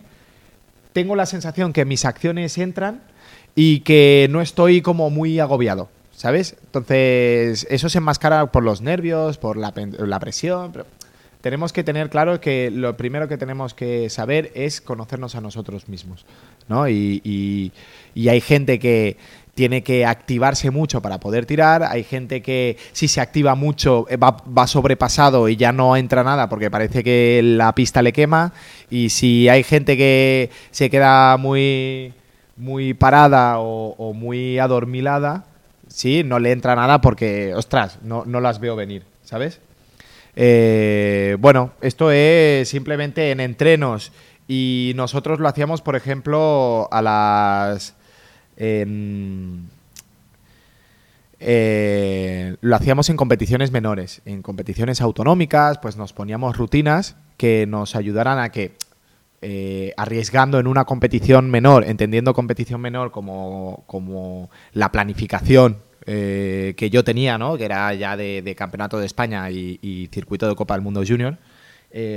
tengo 0.94 1.16
la 1.16 1.26
sensación 1.26 1.74
que 1.74 1.84
mis 1.84 2.06
acciones 2.06 2.58
entran 2.58 3.02
y 3.54 3.82
que 3.82 4.28
no 4.30 4.42
estoy 4.42 4.82
como 4.82 5.10
muy 5.10 5.40
agobiado, 5.40 5.90
¿sabes? 6.14 6.56
Entonces, 6.66 7.68
eso 7.70 7.90
se 7.90 7.98
enmascara 7.98 8.52
por 8.52 8.64
los 8.64 8.82
nervios, 8.82 9.38
por 9.38 9.58
la, 9.58 9.74
presión, 10.20 10.72
tenemos 11.42 11.74
que 11.74 11.84
tener 11.84 12.10
claro 12.10 12.40
que 12.40 12.72
lo 12.72 12.96
primero 12.96 13.28
que 13.28 13.38
tenemos 13.38 13.74
que 13.74 14.10
saber 14.10 14.52
es 14.56 14.80
conocernos 14.80 15.36
a 15.36 15.42
nosotros 15.42 15.90
mismos, 15.90 16.26
¿no? 16.70 16.88
y 16.88 17.72
hay 18.16 18.40
gente 18.40 18.80
que 18.80 19.18
tiene 19.56 19.84
que 19.84 20.06
activarse 20.06 20.70
mucho 20.70 21.02
para 21.02 21.20
poder 21.20 21.46
tirar. 21.46 21.84
Hay 21.84 22.04
gente 22.04 22.42
que 22.42 22.78
si 22.92 23.08
se 23.08 23.22
activa 23.22 23.56
mucho 23.56 24.06
eh, 24.10 24.18
va, 24.18 24.68
sobrepasado 24.68 25.48
y 25.50 25.56
ya 25.56 25.72
no 25.72 25.96
entra 25.96 26.24
nada 26.24 26.50
porque 26.50 26.70
parece 26.70 27.04
que 27.04 27.42
la 27.42 27.74
pista 27.74 28.02
le 28.02 28.14
quema. 28.14 28.54
Y 28.90 29.10
si 29.10 29.48
hay 29.48 29.64
gente 29.64 29.96
que 29.96 30.52
se 30.72 30.90
queda 30.90 31.38
muy, 31.38 32.14
muy 32.58 32.94
parada 32.94 33.60
o, 33.60 34.14
muy 34.14 34.60
adormilada, 34.60 35.46
sí, 35.88 36.24
no 36.24 36.38
le 36.40 36.52
entra 36.52 36.76
nada 36.76 37.00
porque, 37.00 37.56
ostras, 37.56 38.00
no, 38.04 38.24
no 38.26 38.42
las 38.42 38.60
veo 38.60 38.76
venir, 38.76 39.04
¿sabes? 39.24 39.62
Eh, 40.36 41.38
bueno, 41.40 41.72
esto 41.80 42.12
es 42.12 42.68
simplemente 42.68 43.32
en 43.32 43.40
entrenos 43.40 44.12
y 44.50 44.92
nosotros 44.98 45.40
lo 45.40 45.48
hacíamos, 45.48 45.82
por 45.82 45.96
ejemplo, 45.96 46.90
a 46.92 47.02
las... 47.02 47.96
Eh, 51.40 52.56
lo 52.62 52.76
hacíamos 52.76 53.10
en 53.10 53.18
competiciones 53.18 53.72
menores, 53.72 54.22
en 54.26 54.42
competiciones 54.42 55.02
autonómicas, 55.02 55.78
pues 55.80 55.98
nos 55.98 56.14
poníamos 56.14 56.58
rutinas 56.58 57.18
que 57.38 57.68
nos 57.68 57.96
ayudaran 57.96 58.40
a 58.40 58.50
que, 58.50 58.74
eh, 59.42 59.94
arriesgando 59.98 60.60
en 60.60 60.68
una 60.68 60.86
competición 60.86 61.52
menor, 61.52 61.84
entendiendo 61.84 62.34
competición 62.34 62.82
menor 62.82 63.12
como, 63.12 63.84
como 63.86 64.50
la 64.74 64.92
planificación 64.92 65.78
eh, 66.06 66.74
que 66.78 66.90
yo 66.90 67.04
tenía, 67.04 67.38
¿no? 67.38 67.58
que 67.58 67.66
era 67.66 67.94
ya 67.94 68.16
de, 68.16 68.56
Campeonato 68.58 68.98
de 68.98 69.06
España 69.06 69.52
y, 69.52 70.10
Circuito 70.12 70.48
de 70.48 70.56
Copa 70.56 70.76
del 70.76 70.84
Mundo 70.84 71.04
Junior, 71.06 71.38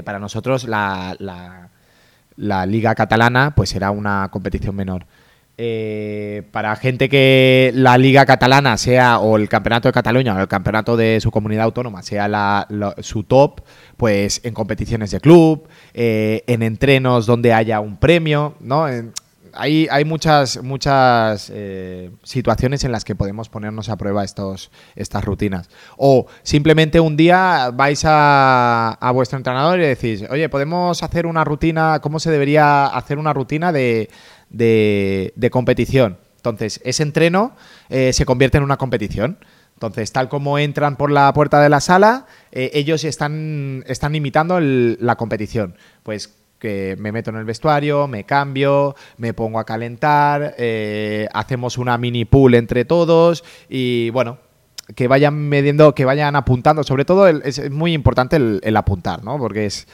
para 0.05 0.19
nosotros 0.19 0.65
la, 0.67 1.15
la, 1.19 1.69
la 2.37 2.67
Liga 2.67 2.95
Catalana 2.95 3.55
pues 3.55 3.75
era 3.75 3.91
una 3.91 4.29
competición 4.31 4.75
menor. 4.75 5.05
Eh, 5.61 6.45
para 6.53 6.77
gente 6.77 7.09
que 7.09 7.73
la 7.75 7.99
liga 7.99 8.25
catalana 8.25 8.77
sea 8.77 9.19
o 9.19 9.37
el 9.37 9.49
campeonato 9.49 9.89
de 9.89 9.93
Cataluña 9.93 10.37
o 10.37 10.39
el 10.39 10.47
campeonato 10.47 10.97
de 10.97 11.21
su 11.21 11.33
comunidad 11.33 11.65
autónoma 11.65 12.03
sea 12.03 12.29
la, 12.29 12.95
su 13.01 13.25
top, 13.25 13.63
pues 13.97 14.41
en 14.45 14.55
competiciones 14.55 15.11
de 15.11 15.19
club, 15.19 15.67
eh, 15.95 16.45
en 16.47 16.63
entrenos 16.63 17.27
donde 17.27 17.53
haya 17.53 17.81
un 17.81 17.97
premio, 17.97 18.55
¿no? 18.61 18.87
hay, 19.53 19.89
hay 19.91 20.05
muchas, 20.05 20.63
muchas 20.63 21.51
eh, 21.53 22.11
situaciones 22.23 22.85
en 22.85 22.93
las 22.93 23.05
que 23.05 23.17
podemos 23.17 23.49
ponernos 23.49 23.89
a 23.89 23.97
prueba 23.97 24.23
estos, 24.23 24.71
estas 24.95 25.25
rutinas. 25.25 25.69
O 25.97 26.27
simplemente 26.45 27.01
un 27.01 27.17
día 27.17 27.73
vais 27.75 28.05
a, 28.05 28.91
a 29.01 29.11
vuestro 29.11 29.37
entrenador 29.37 29.81
y 29.81 29.87
decís, 29.87 30.25
oye, 30.31 30.49
podemos 30.49 31.03
hacer 31.03 31.27
una 31.27 31.43
rutina, 31.43 31.99
¿cómo 32.01 32.21
se 32.21 32.31
debería 32.31 32.87
hacer 32.87 33.19
una 33.19 33.33
rutina 33.33 33.73
de 33.73 34.09
de, 34.51 35.49
competición. 35.51 36.19
Entonces, 36.37 36.81
ese 36.85 37.03
entreno 37.03 37.55
eh, 37.89 38.13
se 38.13 38.25
convierte 38.25 38.59
en 38.59 38.65
una 38.65 38.77
competición. 38.77 39.39
Entonces, 39.75 40.11
tal 40.13 40.29
como 40.29 40.59
entran 40.59 40.97
por 40.97 41.11
la 41.11 41.33
puerta 41.33 41.61
de 41.61 41.69
la 41.69 41.81
sala, 41.81 42.27
eh, 42.51 42.71
ellos 42.75 43.05
están, 43.05 43.85
están 43.87 44.15
imitando 44.15 44.59
la 44.61 45.17
competición. 45.17 45.77
Pues 46.03 46.35
que 46.59 46.97
me 46.99 47.13
meto 47.13 47.31
en 47.31 47.37
el 47.37 47.45
vestuario, 47.45 48.09
me 48.09 48.25
cambio, 48.25 48.97
me 49.17 49.33
pongo 49.33 49.61
a 49.61 49.65
calentar, 49.65 50.57
eh, 50.59 51.29
hacemos 51.33 51.79
una 51.79 51.97
mini 51.99 52.25
pool 52.25 52.57
entre 52.57 52.85
todos 52.85 53.45
y 53.69 54.11
bueno, 54.11 54.39
que 54.97 55.07
vayan 55.07 55.49
midiendo, 55.49 55.95
que 55.95 56.05
vayan 56.05 56.35
apuntando. 56.35 56.83
Sobre 56.83 57.05
todo 57.05 57.29
es 57.29 57.71
muy 57.71 57.93
importante 57.93 58.35
el, 58.35 58.77
apuntar, 58.77 59.23
¿no? 59.23 59.39
Porque 59.39 59.67
es 59.67 59.87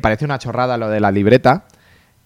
parece 0.00 0.24
una 0.24 0.38
chorrada 0.38 0.78
lo 0.78 0.88
de 0.88 1.00
la 1.00 1.10
libreta, 1.10 1.66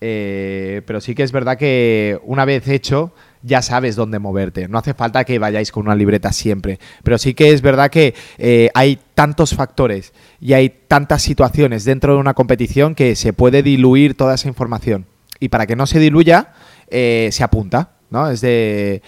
eh, 0.00 0.82
pero 0.86 1.00
sí 1.00 1.14
que 1.14 1.22
es 1.22 1.32
verdad 1.32 1.58
que 1.58 2.18
una 2.24 2.44
vez 2.44 2.66
hecho 2.68 3.12
ya 3.42 3.62
sabes 3.62 3.96
dónde 3.96 4.18
moverte. 4.18 4.68
No 4.68 4.78
hace 4.78 4.94
falta 4.94 5.24
que 5.24 5.38
vayáis 5.38 5.72
con 5.72 5.86
una 5.86 5.94
libreta 5.94 6.32
siempre. 6.32 6.78
Pero 7.02 7.18
sí 7.18 7.34
que 7.34 7.52
es 7.52 7.62
verdad 7.62 7.90
que 7.90 8.14
eh, 8.38 8.70
hay 8.74 8.98
tantos 9.14 9.54
factores 9.54 10.12
y 10.40 10.52
hay 10.52 10.68
tantas 10.68 11.22
situaciones 11.22 11.84
dentro 11.84 12.14
de 12.14 12.20
una 12.20 12.34
competición 12.34 12.94
que 12.94 13.16
se 13.16 13.32
puede 13.32 13.62
diluir 13.62 14.16
toda 14.16 14.34
esa 14.34 14.48
información. 14.48 15.06
Y 15.38 15.48
para 15.48 15.66
que 15.66 15.76
no 15.76 15.86
se 15.86 15.98
diluya, 15.98 16.52
eh, 16.88 17.30
se 17.32 17.42
apunta. 17.42 17.92
¿no? 18.10 18.28
Es 18.30 18.40
de... 18.40 19.02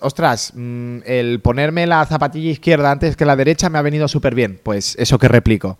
ostras, 0.00 0.52
mm, 0.54 0.98
el 1.06 1.40
ponerme 1.40 1.86
la 1.86 2.04
zapatilla 2.04 2.50
izquierda 2.50 2.90
antes 2.90 3.16
que 3.16 3.24
la 3.24 3.36
derecha 3.36 3.70
me 3.70 3.78
ha 3.78 3.82
venido 3.82 4.06
súper 4.08 4.34
bien. 4.34 4.60
Pues 4.62 4.96
eso 4.98 5.18
que 5.18 5.28
replico 5.28 5.78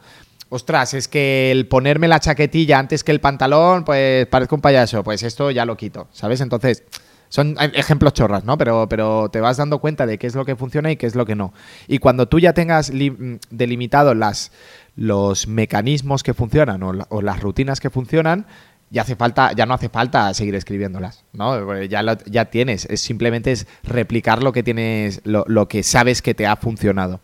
ostras, 0.54 0.94
es 0.94 1.08
que 1.08 1.50
el 1.50 1.66
ponerme 1.66 2.06
la 2.06 2.20
chaquetilla 2.20 2.78
antes 2.78 3.02
que 3.02 3.10
el 3.10 3.20
pantalón, 3.20 3.84
pues 3.84 4.26
parezco 4.28 4.54
un 4.54 4.60
payaso, 4.60 5.02
pues 5.02 5.24
esto 5.24 5.50
ya 5.50 5.64
lo 5.64 5.76
quito, 5.76 6.06
¿sabes? 6.12 6.40
Entonces, 6.40 6.84
son 7.28 7.56
ejemplos 7.58 8.12
chorras, 8.12 8.44
¿no? 8.44 8.56
Pero, 8.56 8.88
pero 8.88 9.28
te 9.30 9.40
vas 9.40 9.56
dando 9.56 9.80
cuenta 9.80 10.06
de 10.06 10.16
qué 10.16 10.28
es 10.28 10.36
lo 10.36 10.44
que 10.44 10.54
funciona 10.54 10.92
y 10.92 10.96
qué 10.96 11.06
es 11.06 11.16
lo 11.16 11.26
que 11.26 11.34
no. 11.34 11.52
Y 11.88 11.98
cuando 11.98 12.28
tú 12.28 12.38
ya 12.38 12.52
tengas 12.52 12.92
delimitado 13.50 14.14
las, 14.14 14.52
los 14.94 15.48
mecanismos 15.48 16.22
que 16.22 16.34
funcionan 16.34 16.84
o, 16.84 17.20
las 17.20 17.40
rutinas 17.40 17.80
que 17.80 17.90
funcionan, 17.90 18.46
ya 18.90 19.02
hace 19.02 19.16
falta, 19.16 19.52
ya 19.54 19.66
no 19.66 19.74
hace 19.74 19.88
falta 19.88 20.32
seguir 20.34 20.54
escribiéndolas, 20.54 21.24
¿no? 21.32 21.82
Ya, 21.82 22.16
ya 22.26 22.44
tienes, 22.44 22.86
es 22.88 23.00
simplemente 23.00 23.50
es 23.50 23.66
replicar 23.82 24.40
lo 24.40 24.52
que 24.52 24.62
tienes, 24.62 25.20
lo 25.24 25.66
que 25.66 25.82
sabes 25.82 26.22
que 26.22 26.34
te 26.34 26.46
ha 26.46 26.54
funcionado. 26.54 27.18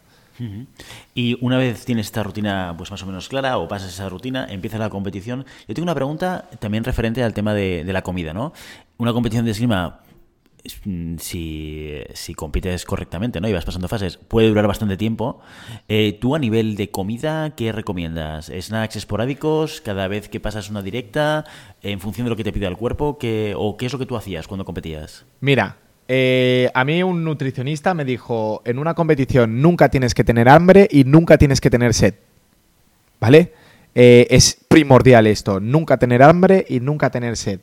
Y 1.14 1.37
una 1.40 1.59
vez 1.59 1.85
tienes 1.85 2.07
esta 2.07 2.22
rutina 2.22 2.74
pues 2.76 2.90
más 2.90 3.03
o 3.03 3.07
menos 3.07 3.29
clara 3.29 3.59
o 3.59 3.68
pasas 3.68 3.92
esa 3.92 4.09
rutina, 4.09 4.46
empieza 4.48 4.79
la 4.79 4.90
competición. 4.90 5.44
Yo 5.68 5.74
tengo 5.74 5.85
una 5.85 5.94
pregunta 5.94 6.48
también 6.59 6.85
referente 6.85 7.22
al 7.22 7.35
tema 7.35 7.55
de, 7.55 7.85
la 7.90 8.03
comida, 8.03 8.33
¿no? 8.33 8.53
Una 8.98 9.12
competición 9.12 9.44
de 9.44 9.50
esgrima, 9.50 10.00
mm, 10.85 11.16
si, 11.18 12.00
si, 12.14 12.35
compites 12.35 12.85
correctamente 12.85 13.40
¿no? 13.40 13.48
y 13.48 13.53
vas 13.53 13.64
pasando 13.64 13.88
fases, 13.88 14.16
puede 14.16 14.48
durar 14.48 14.66
bastante 14.66 14.96
tiempo. 14.96 15.40
Eh, 15.88 16.18
¿Tú 16.20 16.35
a 16.35 16.38
nivel 16.38 16.76
de 16.76 16.90
comida 16.90 17.50
qué 17.57 17.72
recomiendas? 17.72 18.50
¿Snacks 18.57 18.96
esporádicos 18.96 19.81
cada 19.81 20.07
vez 20.09 20.29
que 20.29 20.40
pasas 20.40 20.70
una 20.70 20.83
directa? 20.83 21.44
¿En 21.83 22.00
función 22.00 22.26
de 22.26 22.31
lo 22.31 22.37
que 22.37 22.44
te 22.44 22.53
pide 22.53 22.66
el 22.66 22.76
cuerpo? 22.76 23.18
¿qué, 23.18 23.55
¿O 23.57 23.76
qué 23.76 23.87
es 23.87 23.92
lo 23.92 23.98
que 23.98 24.07
tú 24.07 24.16
hacías 24.16 24.46
cuando 24.46 24.64
competías? 24.64 25.24
Mira, 25.40 25.76
eh, 26.12 26.73
a 26.75 26.85
mí 26.85 27.05
un 27.05 27.23
nutricionista 27.23 27.94
me 27.94 28.05
dijo, 28.05 28.62
en 28.64 28.81
una 28.81 28.94
competición 28.94 29.62
nunca 29.62 29.90
tienes 29.90 30.12
que 30.12 30.25
tener 30.25 30.49
hambre 30.49 30.88
y 30.90 31.05
nunca 31.05 31.38
tienes 31.38 31.61
que 31.61 31.70
tener 31.70 31.94
sed. 31.94 32.14
¿Vale? 33.20 33.53
Eh, 33.94 34.27
es 34.29 34.59
primordial 34.66 35.29
esto, 35.29 35.61
nunca 35.61 35.99
tener 35.99 36.25
hambre 36.25 36.66
y 36.68 36.81
nunca 36.81 37.11
tener 37.11 37.37
sed. 37.37 37.61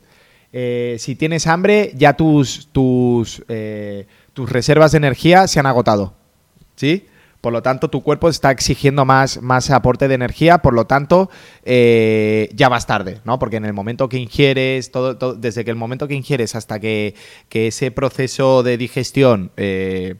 Eh, 0.50 0.96
si 0.98 1.14
tienes 1.14 1.46
hambre, 1.46 1.92
ya 1.94 2.14
tus, 2.14 2.68
tus, 2.72 3.44
tus 4.32 4.50
reservas 4.50 4.92
de 4.92 4.96
energía 4.96 5.46
se 5.46 5.60
han 5.60 5.66
agotado. 5.66 6.14
¿Sí? 6.74 7.06
Por 7.40 7.52
lo 7.52 7.62
tanto, 7.62 7.88
tu 7.88 8.02
cuerpo 8.02 8.28
está 8.28 8.50
exigiendo 8.50 9.04
más, 9.04 9.40
más 9.42 9.70
aporte 9.70 10.08
de 10.08 10.14
energía, 10.14 10.58
por 10.58 10.74
lo 10.74 10.86
tanto, 10.86 11.30
eh, 11.64 12.48
ya 12.52 12.68
vas 12.68 12.86
tarde, 12.86 13.20
¿no? 13.24 13.38
Porque 13.38 13.56
en 13.56 13.64
el 13.64 13.72
momento 13.72 14.08
que 14.08 14.18
ingieres, 14.18 14.90
todo, 14.90 15.34
desde 15.34 15.64
que 15.64 15.70
el 15.70 15.76
momento 15.76 16.08
que 16.08 16.14
ingieres 16.14 16.56
hasta 16.56 16.80
que, 16.80 17.14
ese 17.50 17.90
proceso 17.90 18.62
de 18.62 18.76
digestión 18.76 19.50
eh, 19.56 20.16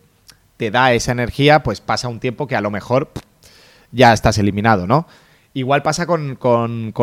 te 0.56 0.70
da 0.70 0.92
esa 0.92 1.12
energía, 1.12 1.62
pues 1.62 1.80
pasa 1.80 2.08
un 2.08 2.20
tiempo 2.20 2.46
que 2.46 2.56
a 2.56 2.60
lo 2.60 2.70
mejor 2.70 3.10
ya 3.90 4.12
estás 4.12 4.38
eliminado, 4.38 4.86
¿no? 4.86 5.06
Igual 5.54 5.82
pasa 5.82 6.06
con, 6.06 6.38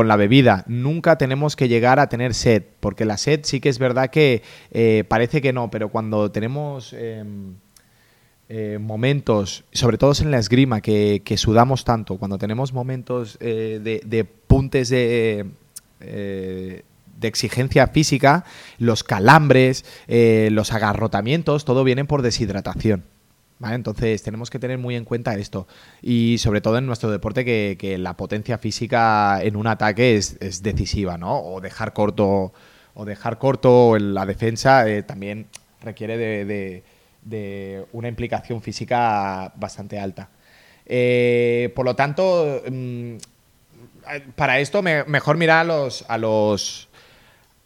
la 0.06 0.16
bebida. 0.16 0.64
Nunca 0.68 1.18
tenemos 1.18 1.56
que 1.58 1.68
llegar 1.68 2.00
a 2.00 2.08
tener 2.08 2.34
sed, 2.34 2.64
porque 2.80 3.04
la 3.04 3.18
sed 3.18 3.42
sí 3.44 3.60
que 3.60 3.70
es 3.70 3.80
verdad 3.80 4.10
que 4.10 4.44
eh, 4.72 5.04
parece 5.08 5.42
que 5.42 5.52
no, 5.52 5.70
pero 5.70 5.90
cuando 5.90 6.32
tenemos 6.32 6.94
em, 6.94 7.56
eh, 8.48 8.78
momentos, 8.80 9.64
sobre 9.74 9.98
todo 9.98 10.14
en 10.22 10.30
la 10.30 10.38
esgrima, 10.38 10.80
que, 10.80 11.22
sudamos 11.36 11.84
tanto, 11.84 12.18
cuando 12.18 12.38
tenemos 12.38 12.74
momentos 12.74 13.40
eh, 13.40 13.80
de, 14.06 14.24
puntes 14.24 14.90
de, 14.90 15.48
eh, 16.00 16.84
de, 17.20 17.28
exigencia 17.28 17.88
física, 17.88 18.46
los 18.78 19.04
calambres, 19.04 19.84
los 20.08 20.72
agarrotamientos, 20.74 21.66
todo 21.66 21.84
vienen 21.84 22.06
por 22.06 22.22
deshidratación. 22.22 23.04
Entonces 23.64 24.22
tenemos 24.22 24.52
que 24.52 24.60
tener 24.60 24.78
muy 24.78 24.96
en 24.96 25.06
cuenta 25.06 25.34
esto. 25.34 25.68
Y 26.04 26.38
sobre 26.38 26.62
todo 26.62 26.78
en 26.78 26.86
nuestro 26.86 27.10
deporte 27.10 27.46
que, 27.46 27.98
la 27.98 28.16
potencia 28.16 28.60
física 28.60 29.42
en 29.42 29.56
un 29.56 29.66
ataque 29.66 30.18
es, 30.18 30.62
decisiva, 30.62 31.18
¿no? 31.18 31.40
O 31.40 31.62
dejar 31.62 31.94
corto, 31.94 32.54
o 32.94 33.06
dejar 33.06 33.40
corto 33.40 33.98
la 33.98 34.28
defensa 34.28 34.86
también 35.08 35.48
requiere 35.82 36.16
de 36.18 36.46
de 36.46 36.84
una 37.92 38.08
implicación 38.08 38.62
física 38.62 39.52
bastante 39.56 40.00
alta. 40.00 40.30
Eh, 40.86 41.72
por 41.76 41.86
lo 41.86 41.96
tanto, 41.96 42.62
mm, 42.70 43.16
para 44.36 44.60
esto 44.60 44.84
mejor 44.84 45.38
mirar 45.38 45.62
a 45.62 45.64
los, 45.64 46.06
a 46.08 46.18
los 46.18 46.90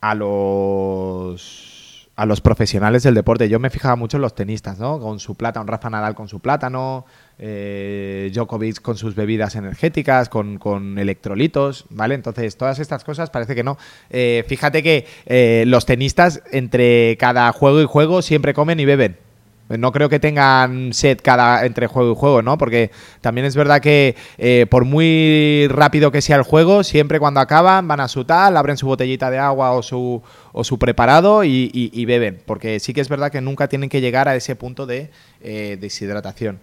a 0.01 0.15
los 0.15 2.07
a 2.15 2.25
los 2.25 2.41
profesionales 2.41 3.03
del 3.03 3.13
deporte. 3.13 3.47
Yo 3.47 3.59
me 3.59 3.69
fijaba 3.69 3.95
mucho 3.95 4.17
en 4.17 4.21
los 4.21 4.35
tenistas, 4.35 4.77
¿no? 4.77 4.99
Con 4.99 5.19
su 5.19 5.35
plátano, 5.35 5.65
Rafa 5.65 5.89
Nadal 5.89 6.15
con 6.15 6.27
su 6.27 6.41
plátano, 6.41 7.05
eh, 7.37 8.29
Djokovic 8.33 8.81
con 8.81 8.97
sus 8.97 9.15
bebidas 9.15 9.55
energéticas, 9.55 10.27
con, 10.27 10.97
electrolitos, 10.97 11.85
¿vale? 11.89 12.15
Entonces, 12.15 12.57
todas 12.57 12.79
estas 12.79 13.05
cosas 13.05 13.29
parece 13.29 13.55
que 13.55 13.63
no. 13.63 13.77
Eh, 14.09 14.43
fíjate 14.47 14.83
que 14.83 15.63
los 15.65 15.85
tenistas 15.85 16.41
entre 16.51 17.15
cada 17.17 17.51
juego 17.53 17.81
y 17.81 17.85
juego 17.85 18.21
siempre 18.21 18.53
comen 18.53 18.81
y 18.81 18.85
beben. 18.85 19.28
No 19.77 19.91
creo 19.91 20.09
que 20.09 20.19
tengan 20.19 20.93
sed 20.93 21.19
cada 21.23 21.65
entre 21.65 21.85
juego 21.87 22.13
y 22.13 22.15
juego, 22.15 22.41
¿no? 22.41 22.57
Porque 22.57 22.89
también 23.21 23.45
es 23.45 23.55
verdad 23.55 23.81
que 23.81 24.15
eh, 24.37 24.65
por 24.69 24.83
muy 24.85 25.67
rápido 25.69 26.11
que 26.11 26.21
sea 26.21 26.37
el 26.37 26.41
juego, 26.43 26.83
siempre 26.83 27.19
cuando 27.19 27.39
acaban 27.39 27.87
van 27.87 27.99
a 27.99 28.07
su 28.07 28.25
tal, 28.25 28.57
abren 28.57 28.77
su 28.77 28.87
botellita 28.87 29.29
de 29.29 29.37
agua 29.37 29.71
o 29.73 29.83
su, 29.83 30.21
o 30.53 30.63
su 30.63 30.79
preparado 30.79 31.43
y, 31.43 32.05
beben. 32.05 32.41
Porque 32.45 32.79
sí 32.79 32.93
que 32.93 33.01
es 33.01 33.09
verdad 33.09 33.31
que 33.31 33.41
nunca 33.41 33.67
tienen 33.67 33.89
que 33.89 34.01
llegar 34.01 34.27
a 34.27 34.35
ese 34.35 34.55
punto 34.55 34.85
de 34.87 35.11
eh, 35.41 35.77
deshidratación. 35.79 36.59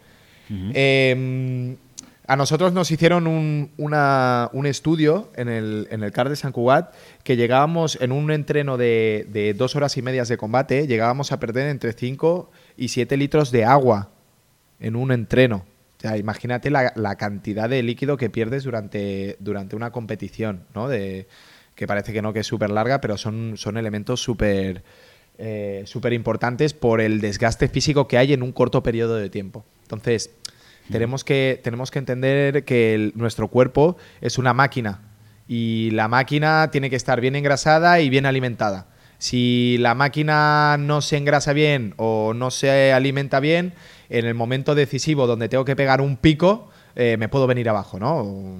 Em, 0.74 1.76
A 2.28 2.34
nosotros 2.34 2.72
nos 2.72 2.90
hicieron 2.90 3.28
un, 3.28 3.70
una- 3.76 4.50
un 4.52 4.66
estudio 4.66 5.30
en 5.36 5.48
el, 5.48 5.86
en 5.92 6.02
el 6.02 6.10
CAR 6.10 6.28
de 6.28 6.34
San 6.34 6.50
Cugat 6.50 6.92
que 7.22 7.36
llegábamos 7.36 7.98
en 8.00 8.10
un 8.10 8.32
entreno 8.32 8.76
de, 8.76 9.26
de 9.30 9.54
dos 9.54 9.76
horas 9.76 9.96
y 9.96 10.02
medias 10.02 10.26
de 10.28 10.36
combate, 10.36 10.88
llegábamos 10.88 11.30
a 11.30 11.38
perder 11.38 11.68
entre 11.68 11.92
5 11.92 12.50
y 12.76 12.88
7 12.88 13.16
litros 13.16 13.50
de 13.50 13.64
agua 13.64 14.10
en 14.80 14.96
un 14.96 15.12
entreno. 15.12 15.64
O 15.98 16.00
sea, 16.00 16.16
imagínate 16.18 16.70
la, 16.70 16.92
la 16.96 17.16
cantidad 17.16 17.68
de 17.68 17.82
líquido 17.82 18.16
que 18.16 18.28
pierdes 18.30 18.64
durante, 18.64 19.36
durante 19.40 19.76
una 19.76 19.90
competición, 19.92 20.64
¿no? 20.74 20.88
De, 20.88 21.26
que 21.74 21.86
parece 21.86 22.12
que 22.12 22.22
no, 22.22 22.32
que 22.32 22.40
es 22.40 22.46
súper 22.46 22.70
larga, 22.70 23.00
pero 23.00 23.16
son, 23.18 23.54
son 23.56 23.76
elementos 23.76 24.20
súper 24.22 24.82
eh, 25.38 25.82
súper 25.86 26.14
importantes 26.14 26.72
por 26.72 27.02
el 27.02 27.20
desgaste 27.20 27.68
físico 27.68 28.08
que 28.08 28.16
hay 28.16 28.32
en 28.32 28.42
un 28.42 28.52
corto 28.52 28.82
periodo 28.82 29.16
de 29.16 29.28
tiempo. 29.28 29.66
Entonces, 29.82 30.30
tenemos 30.90 31.24
que, 31.24 31.60
tenemos 31.62 31.90
que 31.90 31.98
entender 31.98 32.64
que 32.64 32.94
el- 32.94 33.12
nuestro 33.16 33.48
cuerpo 33.48 33.96
es 34.22 34.38
una 34.38 34.54
máquina 34.54 35.00
y 35.46 35.90
la 35.90 36.08
máquina 36.08 36.70
tiene 36.70 36.88
que 36.88 36.96
estar 36.96 37.20
bien 37.20 37.36
engrasada 37.36 38.00
y 38.00 38.08
bien 38.08 38.24
alimentada. 38.24 38.86
Si 39.18 39.76
la 39.78 39.94
máquina 39.94 40.76
no 40.78 41.00
se 41.00 41.16
engrasa 41.16 41.52
bien 41.52 41.94
o 41.96 42.32
no 42.34 42.50
se 42.50 42.92
alimenta 42.92 43.40
bien, 43.40 43.74
en 44.08 44.26
el 44.26 44.34
momento 44.34 44.74
decisivo 44.74 45.26
donde 45.26 45.48
tengo 45.48 45.64
que 45.64 45.76
pegar 45.76 46.00
un 46.00 46.16
pico, 46.16 46.68
eh, 46.94 47.16
me 47.18 47.28
puedo 47.28 47.46
venir 47.46 47.68
abajo, 47.68 47.98
¿no? 47.98 48.16
O, 48.18 48.58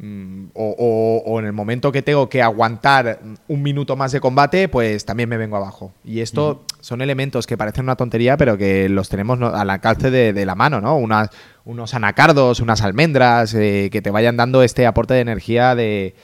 mm, 0.00 0.44
o- 0.54 1.36
en 1.40 1.46
el 1.46 1.52
momento 1.52 1.90
que 1.92 2.02
tengo 2.02 2.28
que 2.28 2.42
aguantar 2.42 3.20
un 3.48 3.62
minuto 3.62 3.96
más 3.96 4.12
de 4.12 4.20
combate, 4.20 4.68
pues 4.68 5.04
también 5.04 5.28
me 5.28 5.36
vengo 5.36 5.56
abajo. 5.56 5.92
Y 6.04 6.20
esto 6.20 6.64
son 6.80 7.00
elementos 7.02 7.46
que 7.46 7.56
parecen 7.58 7.84
una 7.84 7.96
tontería, 7.96 8.36
pero 8.36 8.56
que 8.56 8.88
los 8.88 9.08
tenemos 9.08 9.40
al 9.42 9.68
alcance 9.70 10.10
de, 10.10 10.32
de 10.32 10.46
la 10.46 10.54
mano, 10.54 10.80
¿no? 10.80 10.96
Unas- 10.96 11.30
unos 11.64 11.94
anacardos, 11.94 12.60
unas 12.60 12.82
almendras, 12.82 13.54
eh, 13.54 13.88
que 13.92 14.00
te 14.02 14.10
vayan 14.10 14.36
dando 14.36 14.62
este 14.62 14.86
aporte 14.86 15.14
de 15.14 15.20
energía 15.20 15.74
de, 15.74 16.14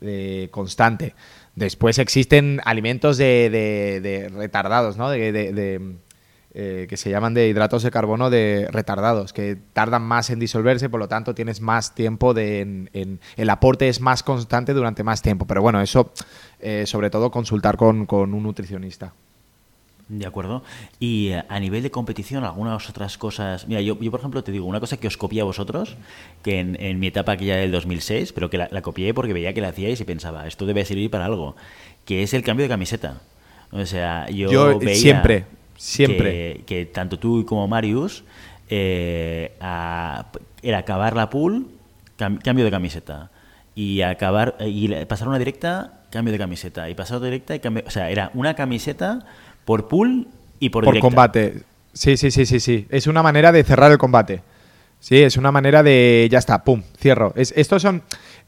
de 0.00 0.48
constante. 0.50 1.14
Después 1.54 1.98
existen 1.98 2.60
alimentos 2.64 3.18
de, 3.18 3.50
de- 3.50 4.00
de 4.00 4.28
retardados, 4.30 4.96
¿no? 4.96 5.10
De, 5.10 5.32
de- 5.32 5.96
eh, 6.54 6.86
que 6.86 6.98
se 6.98 7.08
llaman 7.08 7.32
de 7.32 7.48
hidratos 7.48 7.82
de 7.82 7.90
carbono 7.90 8.28
de 8.28 8.68
retardados, 8.70 9.32
que 9.32 9.56
tardan 9.72 10.02
más 10.02 10.28
en 10.28 10.38
disolverse, 10.38 10.90
por 10.90 11.00
lo 11.00 11.08
tanto 11.08 11.34
tienes 11.34 11.62
más 11.62 11.94
tiempo 11.94 12.34
de, 12.34 12.60
en, 12.60 12.90
en- 12.92 13.20
el 13.36 13.48
aporte 13.48 13.88
es 13.88 14.00
más 14.02 14.22
constante 14.22 14.74
durante 14.74 15.02
más 15.02 15.22
tiempo. 15.22 15.46
Pero 15.46 15.62
bueno, 15.62 15.80
eso 15.80 16.12
eh, 16.60 16.84
sobre 16.86 17.08
todo 17.08 17.30
consultar 17.30 17.76
con, 17.78 18.04
con 18.04 18.34
un 18.34 18.42
nutricionista. 18.42 19.14
De 20.14 20.26
acuerdo. 20.26 20.62
Y 21.00 21.28
eh, 21.28 21.42
a 21.48 21.58
nivel 21.58 21.82
de 21.82 21.90
competición, 21.90 22.44
algunas 22.44 22.86
otras 22.90 23.16
cosas. 23.16 23.66
Mira, 23.66 23.80
yo, 23.80 23.98
yo 23.98 24.10
por 24.10 24.20
ejemplo 24.20 24.44
te 24.44 24.52
digo 24.52 24.66
una 24.66 24.78
cosa 24.78 24.98
que 24.98 25.06
os 25.06 25.16
copié 25.16 25.40
a 25.40 25.44
vosotros, 25.44 25.96
que 26.42 26.60
en, 26.60 26.76
en 26.82 27.00
mi 27.00 27.06
etapa 27.06 27.32
aquella 27.32 27.56
del 27.56 27.70
2006, 27.72 28.34
pero 28.34 28.50
que 28.50 28.58
la, 28.58 28.68
la 28.70 28.82
copié 28.82 29.14
porque 29.14 29.32
veía 29.32 29.54
que 29.54 29.62
la 29.62 29.68
hacíais 29.68 29.98
y 30.00 30.04
pensaba, 30.04 30.46
esto 30.46 30.66
debe 30.66 30.84
servir 30.84 31.10
para 31.10 31.24
algo, 31.24 31.56
que 32.04 32.22
es 32.22 32.34
el 32.34 32.42
cambio 32.42 32.64
de 32.64 32.68
camiseta. 32.68 33.22
O 33.70 33.86
sea, 33.86 34.28
yo, 34.28 34.50
Yo, 34.52 34.78
veía 34.78 34.96
siempre, 34.96 35.46
siempre. 35.78 36.56
Que, 36.58 36.64
que 36.66 36.84
tanto 36.86 37.18
tú 37.18 37.46
como 37.46 37.66
Marius 37.66 38.22
eh, 38.68 39.52
a- 39.62 40.26
era 40.62 40.78
acabar 40.78 41.16
la 41.16 41.30
pool, 41.30 41.68
cam- 42.18 42.38
cambio 42.42 42.66
de 42.66 42.70
camiseta. 42.70 43.30
Y 43.74 44.02
acabar 44.02 44.56
y 44.60 44.88
pasar 45.06 45.28
una 45.28 45.38
directa, 45.38 46.02
cambio 46.10 46.32
de 46.32 46.38
camiseta. 46.38 46.90
Y 46.90 46.94
pasar 46.94 47.16
otra 47.16 47.28
directa 47.30 47.54
y 47.54 47.60
cambio. 47.60 47.84
O 47.86 47.90
sea, 47.90 48.10
era 48.10 48.30
una 48.34 48.52
camiseta 48.54 49.24
por 49.64 49.88
pool 49.88 50.28
y 50.58 50.70
por, 50.70 50.84
por 50.84 50.94
directa. 50.94 51.06
combate. 51.06 51.62
Sí, 51.92 52.16
sí, 52.16 52.30
sí, 52.30 52.46
sí, 52.46 52.60
sí. 52.60 52.86
Es 52.90 53.06
una 53.06 53.22
manera 53.22 53.52
de 53.52 53.64
cerrar 53.64 53.92
el 53.92 53.98
combate. 53.98 54.42
Sí, 55.00 55.20
es 55.20 55.36
una 55.36 55.50
manera 55.52 55.82
de. 55.82 56.28
Ya 56.30 56.38
está, 56.38 56.62
pum, 56.64 56.82
cierro. 56.98 57.32
Es, 57.36 57.52
estos 57.56 57.82
son. 57.82 58.02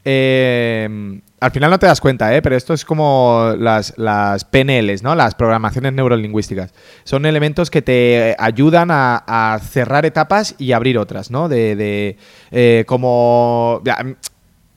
eh, 0.04 1.20
al 1.40 1.50
final 1.50 1.70
no 1.70 1.78
te 1.78 1.86
das 1.86 2.00
cuenta, 2.00 2.34
¿eh? 2.34 2.40
pero 2.40 2.56
esto 2.56 2.72
es 2.72 2.84
como 2.84 3.52
las, 3.58 3.92
las 3.98 4.44
PNLs, 4.46 5.02
¿no? 5.02 5.14
Las 5.14 5.34
programaciones 5.34 5.92
neurolingüísticas. 5.92 6.72
Son 7.02 7.26
elementos 7.26 7.70
que 7.70 7.82
te 7.82 8.34
ayudan 8.38 8.90
a, 8.90 9.24
a 9.26 9.58
cerrar 9.58 10.06
etapas 10.06 10.54
y 10.58 10.72
abrir 10.72 10.96
otras, 10.96 11.30
¿no? 11.30 11.48
De, 11.48 11.76
de, 11.76 12.16
eh, 12.50 12.84
como. 12.86 13.82
ya, 13.84 13.98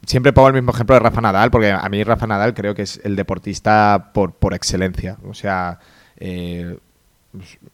Siempre 0.05 0.31
pongo 0.31 0.47
el 0.47 0.53
mismo 0.53 0.71
ejemplo 0.71 0.95
de 0.95 1.01
Rafa 1.01 1.19
Nadal, 1.19 1.51
porque 1.51 1.69
a 1.71 1.87
mí 1.89 2.01
Rafa 2.03 2.27
Nadal 2.27 2.53
creo 2.53 2.73
que 2.73 2.83
es 2.83 3.01
el 3.03 3.17
deportista 3.17 4.11
por, 4.13 4.33
por 4.33 4.53
excelencia. 4.53 5.17
O 5.27 5.33
sea, 5.33 5.79
eh, 6.19 6.77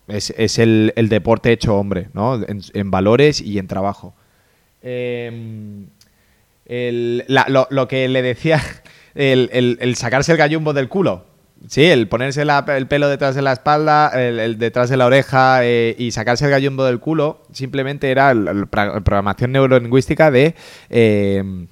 es, 0.08 0.34
es 0.38 0.60
el, 0.60 0.94
el 0.96 1.10
deporte 1.10 1.52
hecho 1.52 1.76
hombre, 1.78 2.10
¿no? 2.14 2.42
En, 2.46 2.92
valores 2.92 3.40
y 3.42 3.58
en 3.60 3.68
trabajo. 3.68 4.14
Eh, 4.82 5.86
el- 6.66 7.24
la- 7.28 7.46
lo, 7.50 7.68
lo 7.70 7.88
que 7.88 8.08
le 8.08 8.22
decía, 8.22 8.62
el, 9.16 9.50
el- 9.54 9.96
sacarse 9.96 10.32
el 10.32 10.38
gallumbo 10.38 10.74
del 10.74 10.90
culo. 10.90 11.26
Sí, 11.70 11.86
el 11.86 12.10
ponerse 12.10 12.42
el 12.42 12.88
pelo 12.88 13.08
detrás 13.08 13.36
de 13.36 13.42
la 13.42 13.54
espalda, 13.54 14.10
el, 14.10 14.58
detrás 14.58 14.90
de 14.90 14.98
la 14.98 15.06
oreja 15.06 15.60
eh, 15.64 15.96
y 15.98 16.12
sacarse 16.12 16.44
el 16.44 16.52
gallumbo 16.52 16.84
del 16.84 17.00
culo, 17.00 17.42
simplemente 17.54 18.12
era 18.12 18.34
la 18.34 18.66
programación 18.66 19.54
neurolingüística 19.54 20.30
de... 20.30 20.56
eh, 20.90 21.66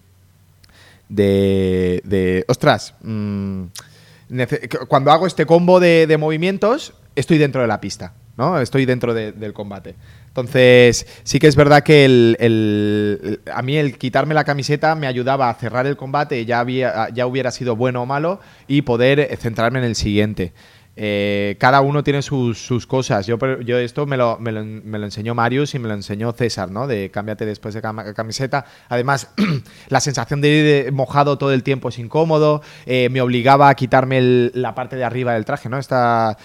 de, 1.10 2.02
de 2.06 2.46
ostras, 2.48 2.94
mm, 3.02 3.64
cuando 4.88 5.12
hago 5.12 5.28
este 5.28 5.46
combo 5.46 5.80
de, 5.80 6.16
movimientos, 6.20 6.94
estoy 7.16 7.38
dentro 7.38 7.62
de 7.62 7.68
la 7.68 7.82
pista, 7.82 8.14
¿no? 8.38 8.60
Estoy 8.60 8.86
dentro 8.86 9.14
de- 9.14 9.32
del 9.32 9.54
combate. 9.54 9.96
Entonces, 10.28 11.06
sí 11.24 11.40
que 11.40 11.48
es 11.48 11.58
verdad 11.58 11.84
que 11.84 12.06
el, 12.06 13.42
a 13.54 13.62
mí 13.62 13.76
el 13.76 13.98
quitarme 13.98 14.34
la 14.34 14.46
camiseta 14.46 14.96
me 14.96 15.08
ayudaba 15.08 15.50
a 15.50 15.54
cerrar 15.56 15.86
el 15.86 15.98
combate, 15.98 16.46
ya, 16.46 16.62
había, 16.62 17.10
ya 17.10 17.28
hubiera 17.28 17.52
sido 17.52 17.76
bueno 17.76 18.04
o 18.04 18.06
malo, 18.06 18.40
y 18.68 18.84
poder 18.84 19.38
centrarme 19.38 19.80
en 19.80 19.86
el 19.86 19.96
siguiente. 19.96 20.54
Eh, 21.04 21.56
cada 21.60 21.82
uno 21.82 22.04
tiene 22.04 22.22
sus, 22.22 22.86
cosas. 22.86 23.26
Yo, 23.26 23.40
esto 23.80 24.06
me 24.06 24.18
lo, 24.18 24.38
enseñó 25.04 25.34
Marius 25.34 25.74
y 25.74 25.80
me 25.80 25.88
lo 25.88 25.96
enseñó 25.96 26.32
César, 26.32 26.70
¿no? 26.70 26.86
De 26.86 27.10
cámbiate 27.10 27.44
después 27.48 27.74
de 27.74 27.82
camiseta. 27.82 28.66
Además, 28.88 29.32
la 29.90 30.00
sensación 30.00 30.42
de 30.42 30.50
ir 30.50 30.86
de- 30.86 30.92
mojado 30.92 31.40
todo 31.40 31.54
el 31.54 31.64
tiempo 31.64 31.90
es 31.90 31.98
incómodo. 31.98 32.62
Eh, 32.86 33.10
me 33.10 33.20
obligaba 33.20 33.70
a 33.70 33.74
quitarme 33.74 34.52
la 34.54 34.76
parte 34.76 34.96
de 34.96 35.04
arriba 35.04 35.34
del 35.34 35.44
traje, 35.44 35.70
¿no? 35.70 35.80
Esta, 35.80 36.38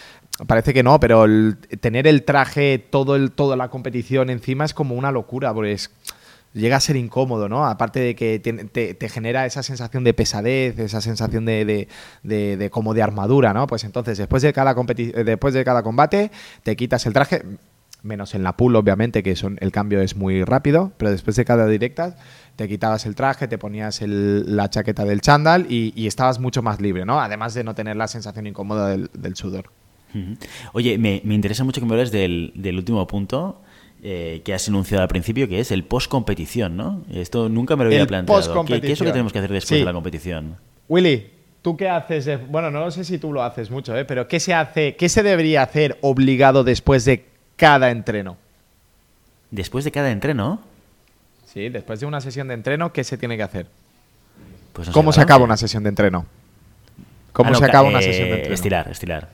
parece 0.47 0.73
que 0.73 0.83
no, 0.83 0.99
pero 1.01 1.27
tener 1.83 2.07
el 2.07 2.23
traje 2.25 2.79
todo 2.79 3.15
el, 3.15 3.33
toda 3.33 3.57
la 3.57 3.69
competición 3.69 4.31
encima 4.31 4.65
es 4.65 4.73
como 4.73 4.95
una 4.95 5.13
locura, 5.13 5.53
porque 5.53 5.73
es- 5.73 5.91
llega 6.57 6.77
a 6.77 6.81
ser 6.81 6.97
incómodo, 6.97 7.49
¿no? 7.49 7.67
Aparte 7.67 8.01
de 8.01 8.15
que 8.17 8.39
te, 8.39 8.53
te- 8.53 8.95
te 8.95 9.09
genera 9.09 9.47
esa 9.47 9.63
sensación 9.63 10.03
de 10.05 10.15
pesadez, 10.15 10.79
esa 10.79 11.01
sensación 11.01 11.45
de, 11.45 11.65
de- 11.67 12.71
como 12.71 12.95
de 12.95 13.03
armadura, 13.03 13.53
¿no? 13.53 13.67
Pues 13.67 13.85
entonces, 13.85 14.19
después 14.19 14.43
de 14.43 14.53
cada 14.53 14.75
eh, 14.97 15.25
después 15.25 15.55
de 15.55 15.65
cada 15.65 15.83
combate, 15.83 16.31
te 16.63 16.75
quitas 16.77 17.05
el 17.07 17.13
traje, 17.13 17.43
menos 18.03 18.35
en 18.35 18.43
la 18.43 18.57
pool, 18.57 18.77
obviamente, 18.77 19.23
que 19.23 19.35
son, 19.37 19.59
el 19.61 19.73
cambio 19.73 20.01
es 20.01 20.17
muy 20.17 20.45
rápido, 20.45 20.93
pero 20.97 21.11
después 21.11 21.37
de 21.37 21.45
cada 21.45 21.67
directa 21.67 22.17
te 22.55 22.69
quitabas 22.69 23.05
el 23.05 23.15
traje, 23.15 23.49
te 23.49 23.59
ponías 23.59 24.01
el- 24.01 24.57
la 24.57 24.71
chaqueta 24.71 25.05
del 25.05 25.21
chándal 25.21 25.67
y, 25.71 25.93
estabas 26.07 26.39
mucho 26.41 26.63
más 26.63 26.81
libre, 26.81 27.05
¿no? 27.05 27.21
Además 27.21 27.53
de 27.55 27.65
no 27.65 27.75
tener 27.75 27.97
la 27.97 28.09
sensación 28.09 28.47
incómoda 28.47 28.89
del, 28.89 29.11
del 29.13 29.37
sudor. 29.37 29.71
Oye, 30.73 30.97
me, 30.97 31.21
me 31.25 31.35
interesa 31.35 31.63
mucho 31.65 31.81
que 31.81 31.87
me 31.87 31.93
hables 31.93 32.11
del, 32.13 32.53
del 32.55 32.77
último 32.79 33.07
punto 33.07 33.61
eh, 34.09 34.41
que 34.45 34.55
has 34.55 34.69
enunciado 34.69 35.03
al 35.03 35.09
principio, 35.09 35.49
que 35.49 35.59
es 35.59 35.73
el 35.73 35.83
post-competición, 35.83 36.77
¿no? 36.77 37.03
Esto 37.13 37.49
nunca 37.49 37.75
me 37.75 37.83
lo 37.83 37.89
había 37.89 38.03
El 38.03 38.07
planteado. 38.07 38.65
¿Qué, 38.65 38.81
qué 38.81 38.93
es 38.93 39.01
lo 39.01 39.07
que 39.07 39.11
tenemos 39.13 39.33
que 39.33 39.41
hacer 39.41 39.51
después 39.53 39.69
Sí. 39.69 39.79
de 39.81 39.85
la 39.85 39.93
competición? 39.93 40.57
Willy, 40.89 41.29
¿tú 41.61 41.77
qué 41.77 41.89
haces? 41.89 42.25
de- 42.27 42.37
bueno, 42.37 42.71
no 42.71 42.89
sé 42.93 43.03
si 43.03 43.19
tú 43.19 43.33
lo 43.33 43.43
haces 43.43 43.69
mucho, 43.69 43.97
¿eh? 43.97 44.05
pero 44.05 44.29
¿qué 44.29 44.39
se 44.39 44.55
hace, 44.55 44.95
qué 44.95 45.09
se 45.09 45.25
debería 45.25 45.63
hacer 45.63 45.99
obligado 46.03 46.63
después 46.63 47.05
de 47.05 47.25
cada 47.57 47.91
entreno? 47.91 48.37
Después 49.51 49.85
de 49.85 49.91
cada 49.91 50.11
entreno, 50.13 50.61
Sí, 51.53 51.69
después 51.71 51.99
de 52.01 52.07
una 52.07 52.21
sesión 52.21 52.49
de 52.49 52.55
entreno, 52.55 52.93
¿qué 52.93 53.03
se 53.03 53.17
tiene 53.19 53.37
que 53.37 53.43
hacer? 53.43 53.67
pues 54.73 54.89
no 54.89 54.93
¿Cómo 54.95 55.11
se 55.13 55.21
acaba 55.23 55.43
una 55.43 55.57
sesión 55.57 55.83
de 55.83 55.89
entreno? 55.89 56.27
¿Cómo 57.33 57.49
Ah, 57.49 57.53
no, 57.53 57.59
se 57.59 57.63
ca- 57.65 57.67
acaba 57.69 57.89
una 57.89 58.01
eh, 58.01 58.03
sesión 58.03 58.29
de 58.29 58.35
entreno? 58.35 58.55
Estirar, 58.55 58.89
estirar. 58.91 59.29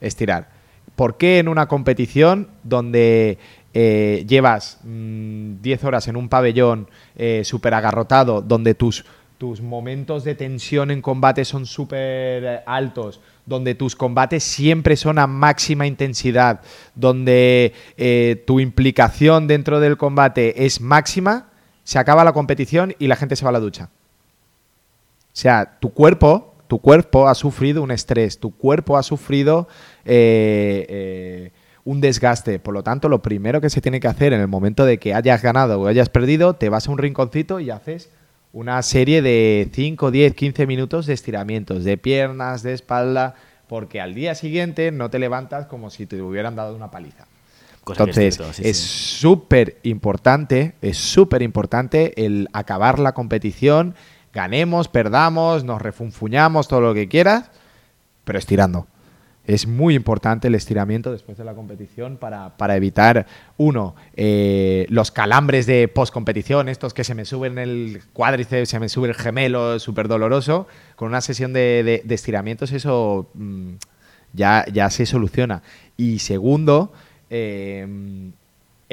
estirar. 0.00 0.48
¿Por 0.94 1.16
qué 1.16 1.38
en 1.40 1.48
una 1.48 1.66
competición 1.66 2.48
donde 2.62 3.38
eh, 3.76 4.24
llevas 4.28 4.78
mm, 4.84 5.60
10 5.60 5.84
horas 5.84 6.06
en 6.06 6.16
un 6.16 6.28
pabellón 6.28 6.88
eh, 7.16 7.42
súper 7.44 7.74
agarrotado, 7.74 8.40
donde 8.40 8.74
tus, 8.74 9.04
tus 9.36 9.60
momentos 9.60 10.22
de 10.22 10.36
tensión 10.36 10.92
en 10.92 11.02
combate 11.02 11.44
son 11.44 11.66
súper 11.66 12.62
altos, 12.66 13.20
donde 13.46 13.74
tus 13.74 13.96
combates 13.96 14.44
siempre 14.44 14.96
son 14.96 15.18
a 15.18 15.26
máxima 15.26 15.88
intensidad, 15.88 16.60
donde 16.94 17.72
eh, 17.96 18.44
tu 18.46 18.60
implicación 18.60 19.48
dentro 19.48 19.80
del 19.80 19.96
combate 19.96 20.64
es 20.64 20.80
máxima, 20.80 21.48
se 21.82 21.98
acaba 21.98 22.22
la 22.22 22.32
competición 22.32 22.94
y 23.00 23.08
la 23.08 23.16
gente 23.16 23.34
se 23.34 23.44
va 23.44 23.48
a 23.48 23.52
la 23.52 23.60
ducha? 23.60 23.90
O 23.90 25.36
sea, 25.36 25.78
tu 25.80 25.90
cuerpo, 25.92 26.54
tu 26.68 26.78
cuerpo 26.78 27.26
ha 27.26 27.34
sufrido 27.34 27.82
un 27.82 27.90
estrés, 27.90 28.38
tu 28.38 28.56
cuerpo 28.56 28.96
ha 28.96 29.02
sufrido 29.02 29.66
eh, 30.04 31.50
un 31.84 32.00
desgaste. 32.00 32.58
Por 32.58 32.74
lo 32.74 32.82
tanto, 32.82 33.08
lo 33.08 33.22
primero 33.22 33.60
que 33.60 33.70
se 33.70 33.80
tiene 33.80 34.00
que 34.00 34.08
hacer 34.08 34.32
en 34.32 34.40
el 34.40 34.48
momento 34.48 34.84
de 34.84 34.98
que 34.98 35.14
hayas 35.14 35.42
ganado 35.42 35.80
o 35.80 35.86
hayas 35.86 36.08
perdido, 36.08 36.54
te 36.54 36.68
vas 36.68 36.88
a 36.88 36.90
un 36.90 36.98
rinconcito 36.98 37.60
y 37.60 37.70
haces 37.70 38.10
una 38.52 38.80
serie 38.82 39.20
de 39.20 39.68
5, 39.72 40.10
10, 40.10 40.34
15 40.34 40.66
minutos 40.66 41.06
de 41.06 41.14
estiramientos, 41.14 41.84
de 41.84 41.98
piernas, 41.98 42.62
de 42.62 42.72
espalda, 42.72 43.34
porque 43.66 44.00
al 44.00 44.14
día 44.14 44.34
siguiente 44.34 44.92
no 44.92 45.10
te 45.10 45.18
levantas 45.18 45.66
como 45.66 45.90
si 45.90 46.06
te 46.06 46.22
hubieran 46.22 46.54
dado 46.54 46.74
una 46.74 46.90
paliza. 46.90 47.26
Entonces, 47.86 48.40
es 48.60 48.78
súper 48.78 49.78
importante, 49.82 50.74
es 50.80 50.96
súper 50.96 51.42
importante 51.42 52.24
el 52.24 52.48
acabar 52.52 52.98
la 52.98 53.12
competición, 53.12 53.94
ganemos, 54.32 54.88
perdamos, 54.88 55.64
nos 55.64 55.82
refunfuñamos, 55.82 56.66
todo 56.66 56.80
lo 56.80 56.94
que 56.94 57.08
quieras, 57.08 57.50
pero 58.24 58.38
estirando 58.38 58.86
es 59.46 59.66
muy 59.66 59.94
importante 59.94 60.48
el 60.48 60.54
estiramiento 60.54 61.12
después 61.12 61.36
de 61.36 61.44
la 61.44 61.54
competición 61.54 62.16
para, 62.16 62.76
evitar, 62.76 63.26
uno, 63.56 63.94
eh, 64.16 64.86
los 64.88 65.10
calambres 65.10 65.66
de 65.66 65.88
post-competición, 65.88 66.68
estos 66.68 66.94
que 66.94 67.04
se 67.04 67.14
me 67.14 67.24
suben 67.24 67.58
el 67.58 68.02
cuádriceps, 68.12 68.70
se 68.70 68.80
me 68.80 68.88
sube 68.88 69.08
el 69.08 69.14
gemelo, 69.14 69.78
súper 69.78 70.08
doloroso. 70.08 70.66
Con 70.96 71.08
una 71.08 71.20
sesión 71.20 71.52
de, 71.52 72.02
estiramientos 72.08 72.72
eso 72.72 73.28
mm, 73.34 73.72
ya, 74.32 74.64
ya 74.72 74.88
se 74.90 75.04
soluciona. 75.04 75.62
Y 75.96 76.20
segundo, 76.20 76.92
eh, 77.28 77.86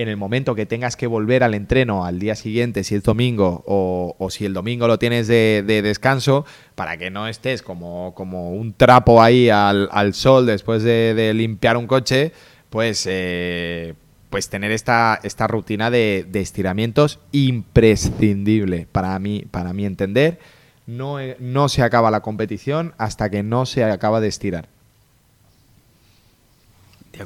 en 0.01 0.09
el 0.09 0.17
momento 0.17 0.55
que 0.55 0.65
tengas 0.65 0.95
que 0.95 1.07
volver 1.07 1.43
al 1.43 1.53
entreno 1.53 2.05
al 2.05 2.19
día 2.19 2.35
siguiente, 2.35 2.83
si 2.83 2.95
es 2.95 3.03
domingo 3.03 3.63
o, 3.65 4.27
si 4.29 4.45
el 4.45 4.53
domingo 4.53 4.87
lo 4.87 4.99
tienes 4.99 5.27
de, 5.27 5.63
descanso, 5.83 6.45
para 6.75 6.97
que 6.97 7.09
no 7.09 7.27
estés 7.27 7.61
como, 7.61 8.13
como 8.15 8.51
un 8.51 8.73
trapo 8.73 9.21
ahí 9.21 9.49
al, 9.49 10.13
sol 10.13 10.45
después 10.45 10.83
de, 10.83 11.31
limpiar 11.33 11.77
un 11.77 11.87
coche, 11.87 12.31
pues, 12.69 13.05
eh, 13.09 13.93
pues 14.29 14.49
tener 14.49 14.71
esta, 14.71 15.19
esta 15.23 15.47
rutina 15.47 15.89
de, 15.89 16.27
estiramientos 16.33 17.19
imprescindible 17.31 18.87
para 18.91 19.17
mí, 19.19 19.45
para 19.51 19.71
entender. 19.71 20.39
No, 20.87 21.17
no 21.39 21.69
se 21.69 21.83
acaba 21.83 22.11
la 22.11 22.21
competición 22.21 22.93
hasta 22.97 23.29
que 23.29 23.43
no 23.43 23.65
se 23.65 23.83
acaba 23.83 24.19
de 24.19 24.27
estirar. 24.27 24.67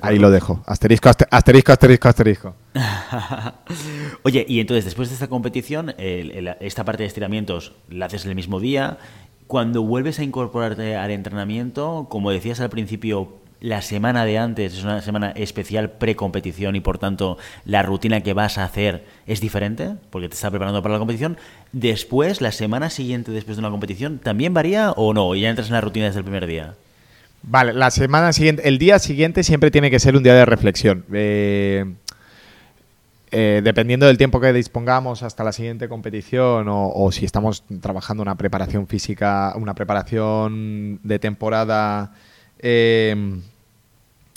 Ahí 0.01 0.19
lo 0.19 0.31
dejo. 0.31 0.61
Asterisco, 0.65 1.09
asterisco, 1.09 1.71
asterisco, 1.71 2.07
asterisco. 2.07 2.55
Oye, 4.23 4.45
y 4.47 4.59
entonces 4.59 4.85
después 4.85 5.09
de 5.09 5.15
esta 5.15 5.27
competición, 5.27 5.93
esta 5.97 6.83
parte 6.83 7.03
de 7.03 7.07
estiramientos 7.07 7.73
la 7.89 8.05
haces 8.07 8.25
el 8.25 8.35
mismo 8.35 8.59
día. 8.59 8.97
Cuando 9.47 9.83
vuelves 9.83 10.19
a 10.19 10.23
incorporarte 10.23 10.95
al 10.95 11.11
entrenamiento, 11.11 12.07
como 12.09 12.31
decías 12.31 12.59
al 12.59 12.69
principio, 12.69 13.33
la 13.61 13.81
semana 13.81 14.25
de 14.25 14.37
antes 14.37 14.73
es 14.73 14.83
una 14.83 15.01
semana 15.01 15.31
especial 15.31 15.91
pre-competición 15.91 16.75
y 16.75 16.81
por 16.81 16.97
tanto 16.97 17.37
la 17.65 17.83
rutina 17.83 18.21
que 18.21 18.33
vas 18.33 18.57
a 18.57 18.63
hacer 18.63 19.05
es 19.25 19.41
diferente 19.41 19.95
porque 20.09 20.29
te 20.29 20.35
está 20.35 20.49
preparando 20.49 20.81
para 20.81 20.93
la 20.93 20.99
competición. 20.99 21.37
Después, 21.71 22.41
la 22.41 22.51
semana 22.51 22.89
siguiente 22.89 23.31
después 23.31 23.57
de 23.57 23.61
una 23.61 23.71
competición, 23.71 24.19
¿también 24.19 24.53
varía 24.53 24.91
o 24.91 25.13
no? 25.13 25.33
¿Ya 25.35 25.49
entras 25.49 25.67
en 25.67 25.73
la 25.73 25.81
rutina 25.81 26.05
desde 26.05 26.19
el 26.19 26.25
primer 26.25 26.45
día? 26.47 26.75
Vale, 27.47 27.73
la 27.73 27.91
semana 27.91 28.33
siguiente, 28.33 28.67
el 28.67 28.79
día 28.79 28.97
siguiente 28.97 29.43
siempre 29.43 29.69
tiene 29.69 29.91
que 29.91 29.99
ser 29.99 30.15
un 30.15 30.23
día 30.23 30.33
de 30.33 30.45
reflexión. 30.45 31.05
Eh, 31.13 31.85
eh, 33.29 33.61
dependiendo 33.63 34.07
del 34.07 34.17
tiempo 34.17 34.39
que 34.41 34.51
dispongamos 34.51 35.21
hasta 35.21 35.43
la 35.43 35.51
siguiente 35.51 35.87
competición 35.87 36.65
o, 36.67 37.11
si 37.11 37.23
estamos 37.23 37.63
trabajando 37.81 38.23
una 38.23 38.35
preparación 38.35 38.87
física, 38.87 39.53
una 39.57 39.75
preparación 39.75 40.99
de 41.03 41.19
temporada 41.19 42.15
em, 42.57 43.43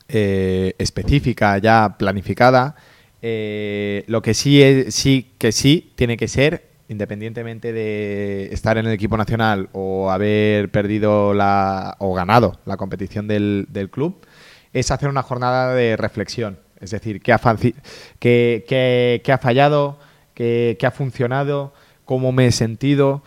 eh, 0.08 0.74
específica, 0.76 1.56
ya 1.56 1.96
planificada, 1.98 2.76
lo 3.22 4.20
que 4.20 4.34
sí, 4.34 4.62
es, 4.62 4.94
sí 4.94 5.32
que 5.38 5.52
sí 5.52 5.92
tiene 5.96 6.18
que 6.18 6.28
ser 6.28 6.67
independientemente 6.88 7.72
de 7.72 8.48
estar 8.52 8.78
en 8.78 8.86
el 8.86 8.92
equipo 8.92 9.16
nacional 9.16 9.68
o 9.72 10.10
haber 10.10 10.70
perdido 10.70 11.34
la, 11.34 11.96
o 11.98 12.14
ganado 12.14 12.58
la 12.64 12.76
competición 12.76 13.28
del, 13.28 13.66
del 13.68 13.90
club, 13.90 14.26
es 14.72 14.90
hacer 14.90 15.08
una 15.08 15.22
jornada 15.22 15.74
de 15.74 15.96
reflexión. 15.96 16.58
Es 16.80 16.90
decir, 16.90 17.20
qué 17.20 17.32
ha, 17.32 17.36
ha 17.36 17.38
fallado, 19.38 19.98
qué, 20.34 20.76
qué 20.78 20.86
ha 20.86 20.90
funcionado, 20.90 21.74
cómo 22.04 22.32
me 22.32 22.46
he 22.46 22.52
sentido. 22.52 23.22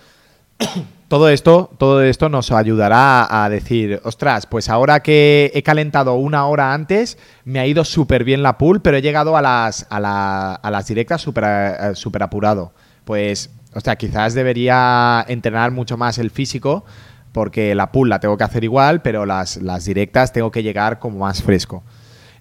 todo 1.07 1.29
esto, 1.29 1.69
todo 1.77 2.01
esto 2.01 2.29
nos 2.29 2.51
ayudará 2.51 3.43
a 3.43 3.49
decir, 3.49 3.99
ostras, 4.05 4.47
pues 4.47 4.69
ahora 4.69 5.01
que 5.01 5.51
he 5.53 5.61
calentado 5.61 6.15
una 6.15 6.47
hora 6.47 6.73
antes, 6.73 7.19
me 7.43 7.59
ha 7.59 7.67
ido 7.67 7.83
súper 7.83 8.23
bien 8.23 8.41
la 8.41 8.57
pool, 8.57 8.81
pero 8.81 8.97
he 8.97 9.01
llegado 9.01 9.37
a 9.37 9.41
las, 9.41 9.85
a, 9.89 9.99
la, 9.99 10.53
a 10.55 10.71
las 10.71 10.87
directas 10.87 11.21
súper 11.21 11.43
eh, 11.43 11.95
super 11.95 12.23
apurado 12.23 12.71
pues, 13.11 13.49
o 13.73 13.81
sea, 13.81 13.97
quizás 13.97 14.33
debería 14.33 15.25
entrenar 15.27 15.71
mucho 15.71 15.97
más 15.97 16.17
el 16.17 16.31
físico 16.31 16.85
porque 17.33 17.75
la 17.75 17.91
pull 17.91 18.07
la 18.07 18.21
tengo 18.21 18.37
que 18.37 18.45
hacer 18.45 18.63
igual, 18.63 19.01
pero 19.01 19.25
las, 19.25 19.59
directas 19.83 20.31
tengo 20.31 20.49
que 20.49 20.63
llegar 20.63 20.97
como 20.97 21.19
más 21.19 21.43
fresco. 21.43 21.83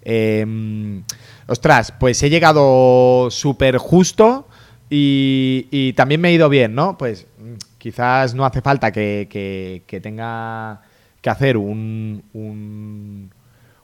Em, 0.03 1.03
ostras, 1.49 1.93
pues 1.99 2.23
he 2.23 2.31
llegado 2.31 3.33
súper 3.33 3.79
justo 3.79 4.47
y, 4.89 5.93
también 5.97 6.21
me 6.21 6.29
he 6.29 6.35
ido 6.35 6.49
bien, 6.49 6.77
¿no? 6.77 6.97
Pues 6.97 7.27
mm, 7.41 7.55
quizás 7.77 8.37
no 8.37 8.47
hace 8.47 8.61
falta 8.61 8.93
que, 8.93 9.83
tenga 10.01 10.83
que 11.21 11.31
hacer 11.31 11.57
un, 11.57 12.23
un, 12.33 13.33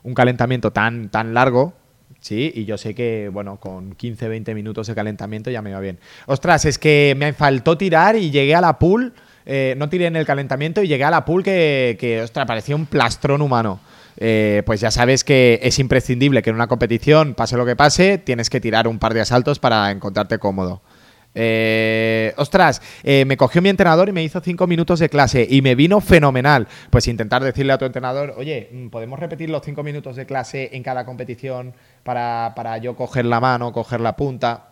un 0.03 0.13
calentamiento 0.13 0.71
tan, 0.71 1.09
tan 1.09 1.33
largo, 1.33 1.73
Sí, 2.27 2.51
y 2.53 2.65
yo 2.65 2.77
sé 2.77 2.93
que, 2.93 3.29
bueno, 3.31 3.55
con 3.55 3.95
15, 3.95 4.27
20 4.27 4.53
minutos 4.53 4.85
de 4.87 4.93
calentamiento 4.93 5.49
ya 5.49 5.61
me 5.61 5.71
va 5.71 5.79
bien. 5.79 5.97
Ostras, 6.25 6.65
es 6.65 6.77
que 6.77 7.15
me 7.17 7.31
faltó 7.31 7.77
tirar 7.77 8.17
y 8.17 8.31
llegué 8.31 8.53
a 8.53 8.59
la 8.59 8.77
pool, 8.79 9.13
eh, 9.45 9.75
no 9.77 9.87
tiré 9.87 10.07
en 10.07 10.17
el 10.17 10.25
calentamiento 10.25 10.83
y 10.83 10.89
llegué 10.89 11.05
a 11.05 11.09
la 11.09 11.23
pool 11.23 11.41
que, 11.41 11.95
que 11.97 12.21
ostras, 12.21 12.45
parecía 12.45 12.75
un 12.75 12.85
plastrón 12.85 13.41
humano. 13.41 13.79
Eh, 14.17 14.61
pues 14.65 14.81
ya 14.81 14.91
sabes 14.91 15.23
que 15.23 15.61
es 15.63 15.79
imprescindible 15.79 16.41
que 16.41 16.49
en 16.49 16.57
una 16.57 16.67
competición, 16.67 17.33
pase 17.33 17.55
lo 17.55 17.65
que 17.65 17.77
pase, 17.77 18.17
tienes 18.17 18.49
que 18.49 18.59
tirar 18.59 18.89
un 18.89 18.99
par 18.99 19.13
de 19.13 19.21
asaltos 19.21 19.59
para 19.59 19.89
encontrarte 19.89 20.37
cómodo. 20.37 20.81
Eh, 21.39 22.33
ostras, 22.37 22.81
eh, 23.03 23.23
me 23.25 23.37
cogió 23.37 23.61
mi 23.61 23.69
entrenador 23.69 24.09
y 24.09 24.11
me 24.11 24.23
hizo 24.23 24.41
cinco 24.41 24.65
minutos 24.65 24.99
de 24.99 25.07
clase 25.07 25.45
y 25.47 25.61
me 25.61 25.75
vino 25.75 26.01
fenomenal. 26.01 26.67
Pues 26.89 27.07
intentar 27.07 27.43
decirle 27.43 27.73
a 27.73 27.77
tu 27.77 27.85
entrenador, 27.85 28.33
oye, 28.37 28.69
mm, 28.71 28.87
¿podemos 28.87 29.19
repetir 29.19 29.51
los 29.51 29.61
cinco 29.61 29.83
minutos 29.83 30.15
de 30.15 30.25
clase 30.25 30.71
en 30.73 30.81
cada 30.81 31.05
competición 31.05 31.75
para, 32.03 32.53
para 32.55 32.79
yo 32.79 32.95
coger 32.95 33.25
la 33.25 33.39
mano, 33.39 33.71
coger 33.71 34.01
la 34.01 34.15
punta? 34.15 34.69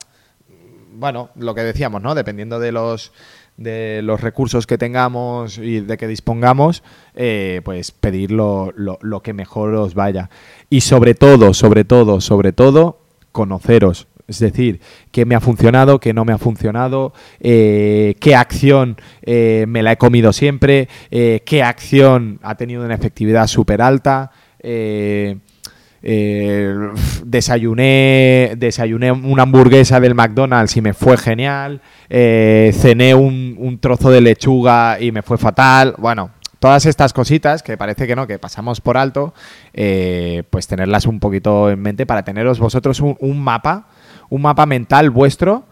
Bueno, 0.93 1.29
lo 1.35 1.53
que 1.53 1.61
decíamos, 1.61 2.01
¿no? 2.01 2.15
Dependiendo 2.15 2.59
de 2.59 2.71
los 2.71 3.11
de 3.57 4.01
los 4.03 4.19
recursos 4.19 4.67
que 4.67 4.77
tengamos 4.77 5.59
y 5.59 5.79
de 5.79 5.97
que 5.97 6.07
dispongamos, 6.07 6.83
eh, 7.13 7.61
pues 7.63 7.91
pedir 7.91 8.31
lo, 8.31 8.73
lo, 8.75 9.21
que 9.21 9.33
mejor 9.33 9.73
os 9.75 9.93
vaya. 9.93 10.29
Y 10.69 10.81
sobre 10.81 11.13
todo, 11.13 11.53
sobre 11.53 11.85
todo, 11.85 12.19
sobre 12.19 12.51
todo, 12.51 12.99
conoceros. 13.31 14.07
Es 14.27 14.39
decir, 14.39 14.79
qué 15.11 15.23
me 15.23 15.35
ha 15.35 15.39
funcionado, 15.39 15.99
qué 15.99 16.11
no 16.11 16.25
me 16.25 16.33
ha 16.33 16.39
funcionado, 16.39 17.13
eh, 17.39 18.15
qué 18.19 18.35
acción 18.35 18.97
eh, 19.21 19.65
me 19.67 19.83
la 19.83 19.91
he 19.91 19.97
comido 19.97 20.33
siempre, 20.33 20.89
eh, 21.11 21.43
qué 21.45 21.61
acción 21.61 22.39
ha 22.41 22.55
tenido 22.55 22.83
una 22.83 22.95
efectividad 22.95 23.45
súper 23.45 23.83
alta. 23.83 24.31
desayuné, 27.23 28.53
desayuné 28.57 29.11
una 29.11 29.43
hamburguesa 29.43 29.99
del 29.99 30.15
McDonald's 30.15 30.75
y 30.75 30.81
me 30.81 30.93
fue 30.95 31.17
genial. 31.17 31.81
cené 32.09 33.13
un, 33.13 33.55
un 33.59 33.77
trozo 33.79 34.09
de 34.09 34.21
lechuga 34.21 34.99
y 34.99 35.11
me 35.11 35.21
fue 35.21 35.37
fatal. 35.37 35.93
Bueno, 35.99 36.31
todas 36.57 36.87
estas 36.87 37.13
cositas 37.13 37.61
que 37.61 37.77
parece 37.77 38.07
que 38.07 38.15
no, 38.15 38.25
que 38.25 38.39
pasamos 38.39 38.81
por 38.81 38.97
alto, 38.97 39.35
pues 39.71 40.65
tenerlas 40.67 41.05
un 41.05 41.19
poquito 41.19 41.69
en 41.69 41.79
mente 41.79 42.07
para 42.07 42.23
teneros 42.23 42.57
vosotros 42.57 43.01
un 43.01 43.39
mapa 43.39 43.89
un 44.29 44.41
mapa 44.41 44.65
mental 44.65 45.09
vuestro 45.09 45.65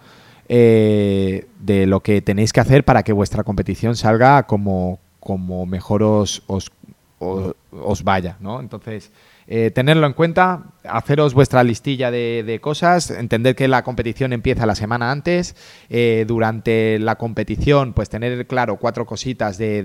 eh, 0.50 1.48
de 1.60 1.86
lo 1.86 2.02
que 2.02 2.22
tenéis 2.22 2.52
que 2.52 2.60
hacer 2.60 2.84
para 2.84 3.04
que 3.04 3.13
vuestra 3.13 3.44
competición 3.44 3.96
salga 3.96 4.44
como, 4.44 5.00
como 5.20 5.66
mejor 5.66 6.04
os, 6.04 6.44
os, 6.48 8.04
vaya, 8.04 8.36
¿no? 8.42 8.60
Entonces, 8.60 9.12
eh, 9.48 9.72
tenerlo 9.72 10.06
en 10.06 10.13
cuenta, 10.13 10.63
haceros 10.84 11.34
vuestra 11.34 11.63
listilla 11.63 12.12
de, 12.12 12.60
cosas, 12.62 13.10
entender 13.10 13.56
que 13.56 13.70
la 13.70 13.84
competición 13.84 14.34
empieza 14.34 14.66
la 14.66 14.76
semana 14.76 15.12
antes, 15.12 15.56
eh, 15.89 16.26
durante 16.28 17.00
la 17.00 17.16
competición, 17.16 17.94
pues 17.94 18.10
tener 18.10 18.46
claro 18.46 18.76
cuatro 18.78 19.06
cositas 19.06 19.58
de, 19.58 19.84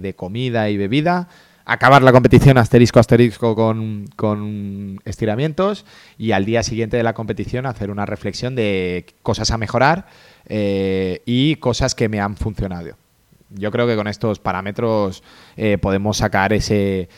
de 0.00 0.14
comida 0.14 0.70
y 0.70 0.76
bebida, 0.76 1.28
acabar 1.70 2.02
la 2.02 2.10
competición 2.10 2.58
asterisco 2.58 2.98
asterisco 2.98 3.54
con, 3.54 5.00
estiramientos 5.04 5.86
y 6.18 6.32
al 6.32 6.44
día 6.44 6.64
siguiente 6.64 6.96
de 6.96 7.04
la 7.04 7.14
competición 7.14 7.64
hacer 7.64 7.92
una 7.92 8.06
reflexión 8.06 8.56
de 8.56 9.06
cosas 9.22 9.52
a 9.52 9.56
mejorar 9.56 10.06
eh, 10.46 11.22
y 11.26 11.56
cosas 11.56 11.94
que 11.94 12.08
me 12.08 12.18
han 12.18 12.36
funcionado. 12.36 12.96
Yo 13.50 13.70
creo 13.70 13.86
que 13.86 13.94
con 13.94 14.08
estos 14.08 14.40
parámetros 14.40 15.22
eh, 15.56 15.78
podemos 15.78 16.16
sacar 16.16 16.52
ese, 16.52 17.08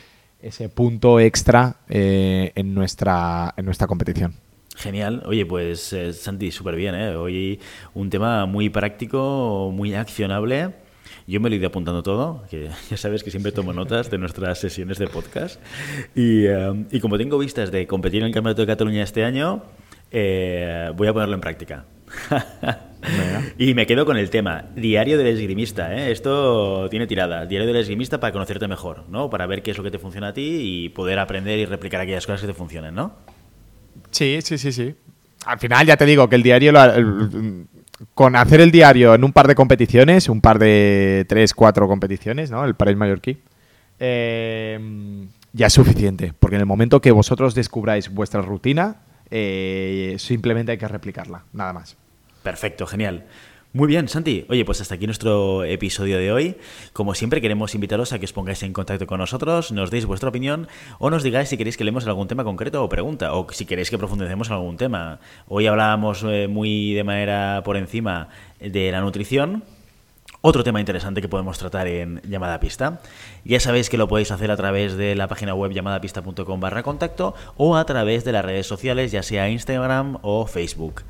ese 0.42 0.68
punto 0.68 1.18
extra 1.18 1.76
eh, 1.88 2.52
en, 2.54 2.74
nuestra, 2.74 3.54
en 3.56 3.64
nuestra 3.64 3.86
competición. 3.86 4.34
Genial. 4.76 5.22
Oye, 5.24 5.46
pues 5.46 5.96
Santi, 6.12 6.50
súper 6.50 6.76
bien. 6.76 6.94
Hoy 6.94 7.58
un 7.94 8.10
tema 8.10 8.44
muy 8.44 8.68
práctico, 8.68 9.70
muy 9.72 9.94
accionable. 9.94 10.81
Yo 11.26 11.40
me 11.40 11.48
lo 11.48 11.54
he 11.54 11.58
ido 11.58 11.68
apuntando 11.68 12.02
todo, 12.02 12.44
que 12.50 12.68
ya 12.90 12.96
sabes 12.96 13.22
que 13.22 13.30
siempre 13.30 13.52
tomo 13.52 13.72
notas 13.72 14.10
de 14.10 14.18
nuestras 14.18 14.58
sesiones 14.58 14.98
de 14.98 15.06
podcast. 15.06 15.60
Y, 16.14 16.46
eh, 16.46 16.86
y 16.90 17.00
como 17.00 17.18
tengo 17.18 17.38
vistas 17.38 17.70
de 17.70 17.86
competir 17.86 18.20
en 18.20 18.28
el 18.28 18.34
Campeonato 18.34 18.62
de 18.62 18.66
Cataluña 18.66 19.02
este 19.02 19.24
año, 19.24 19.62
voy 20.10 21.08
a 21.08 21.12
ponerlo 21.12 21.34
en 21.34 21.40
práctica. 21.40 21.84
y 23.58 23.74
me 23.74 23.86
quedo 23.86 24.04
con 24.04 24.16
el 24.16 24.30
tema, 24.30 24.66
diario 24.74 25.18
del 25.18 25.28
esgrimista. 25.28 25.94
¿eh? 25.94 26.12
Esto 26.12 26.88
tiene 26.90 27.06
tirada. 27.06 27.46
Diario 27.46 27.66
del 27.66 27.76
esgrimista 27.76 28.20
para 28.20 28.32
conocerte 28.32 28.68
mejor, 28.68 29.04
¿no? 29.08 29.30
Para 29.30 29.46
ver 29.46 29.62
qué 29.62 29.70
es 29.70 29.78
lo 29.78 29.84
que 29.84 29.90
te 29.90 29.98
funciona 29.98 30.28
a 30.28 30.32
ti 30.32 30.58
y 30.60 30.88
poder 30.90 31.18
aprender 31.18 31.58
y 31.58 31.66
replicar 31.66 32.00
aquellas 32.00 32.26
cosas 32.26 32.42
que 32.42 32.46
te 32.48 32.54
funcionen, 32.54 32.94
¿no? 32.94 33.14
Sí, 34.10 34.40
sí, 34.42 34.58
sí, 34.58 34.72
sí. 34.72 34.94
Al 35.44 35.58
final 35.58 35.86
ya 35.86 35.96
te 35.96 36.06
digo 36.06 36.28
que 36.28 36.36
el 36.36 36.42
diario, 36.42 36.72
con 38.14 38.36
hacer 38.36 38.60
el 38.60 38.70
diario 38.70 39.14
en 39.14 39.24
un 39.24 39.32
par 39.32 39.48
de 39.48 39.54
competiciones, 39.54 40.28
un 40.28 40.40
par 40.40 40.58
de 40.58 41.24
tres, 41.28 41.54
cuatro 41.54 41.88
competiciones, 41.88 42.50
¿no? 42.50 42.64
El 42.64 42.74
París 42.74 42.96
Mallorquí, 42.96 43.38
eh, 43.98 45.26
ya 45.52 45.66
es 45.66 45.72
suficiente. 45.72 46.32
Porque 46.38 46.56
en 46.56 46.60
el 46.60 46.66
momento 46.66 47.00
que 47.00 47.10
vosotros 47.12 47.54
descubráis 47.54 48.12
vuestra 48.12 48.42
rutina, 48.42 48.96
eh, 49.30 50.16
simplemente 50.18 50.72
hay 50.72 50.78
que 50.78 50.88
replicarla, 50.88 51.44
nada 51.52 51.72
más. 51.72 51.96
Perfecto, 52.42 52.86
genial. 52.86 53.24
Muy 53.74 53.88
bien, 53.88 54.06
Santi. 54.06 54.44
Oye, 54.50 54.66
pues 54.66 54.82
hasta 54.82 54.96
aquí 54.96 55.06
nuestro 55.06 55.64
episodio 55.64 56.18
de 56.18 56.30
hoy. 56.30 56.56
Como 56.92 57.14
siempre, 57.14 57.40
queremos 57.40 57.74
invitaros 57.74 58.12
a 58.12 58.18
que 58.18 58.26
os 58.26 58.32
pongáis 58.34 58.62
en 58.64 58.74
contacto 58.74 59.06
con 59.06 59.18
nosotros, 59.18 59.72
nos 59.72 59.90
deis 59.90 60.04
vuestra 60.04 60.28
opinión 60.28 60.68
o 60.98 61.08
nos 61.08 61.22
digáis 61.22 61.48
si 61.48 61.56
queréis 61.56 61.78
que 61.78 61.84
leemos 61.84 62.06
algún 62.06 62.28
tema 62.28 62.44
concreto 62.44 62.84
o 62.84 62.90
pregunta, 62.90 63.32
o 63.32 63.46
si 63.50 63.64
queréis 63.64 63.88
que 63.88 63.96
profundicemos 63.96 64.48
en 64.48 64.52
algún 64.52 64.76
tema. 64.76 65.20
Hoy 65.48 65.68
hablábamos 65.68 66.22
eh, 66.22 66.48
muy 66.48 66.92
de 66.92 67.02
manera 67.02 67.62
por 67.64 67.78
encima 67.78 68.28
de 68.60 68.92
la 68.92 69.00
nutrición, 69.00 69.64
otro 70.42 70.64
tema 70.64 70.78
interesante 70.78 71.22
que 71.22 71.30
podemos 71.30 71.56
tratar 71.56 71.86
en 71.86 72.20
llamada 72.28 72.60
pista. 72.60 73.00
Ya 73.42 73.58
sabéis 73.58 73.88
que 73.88 73.96
lo 73.96 74.06
podéis 74.06 74.32
hacer 74.32 74.50
a 74.50 74.56
través 74.58 74.98
de 74.98 75.14
la 75.14 75.28
página 75.28 75.54
web 75.54 75.72
llamadapista.com 75.72 76.60
barra 76.60 76.82
contacto 76.82 77.34
o 77.56 77.76
a 77.76 77.86
través 77.86 78.22
de 78.24 78.32
las 78.32 78.44
redes 78.44 78.66
sociales, 78.66 79.12
ya 79.12 79.22
sea 79.22 79.48
Instagram 79.48 80.18
o 80.20 80.46
Facebook. 80.46 81.04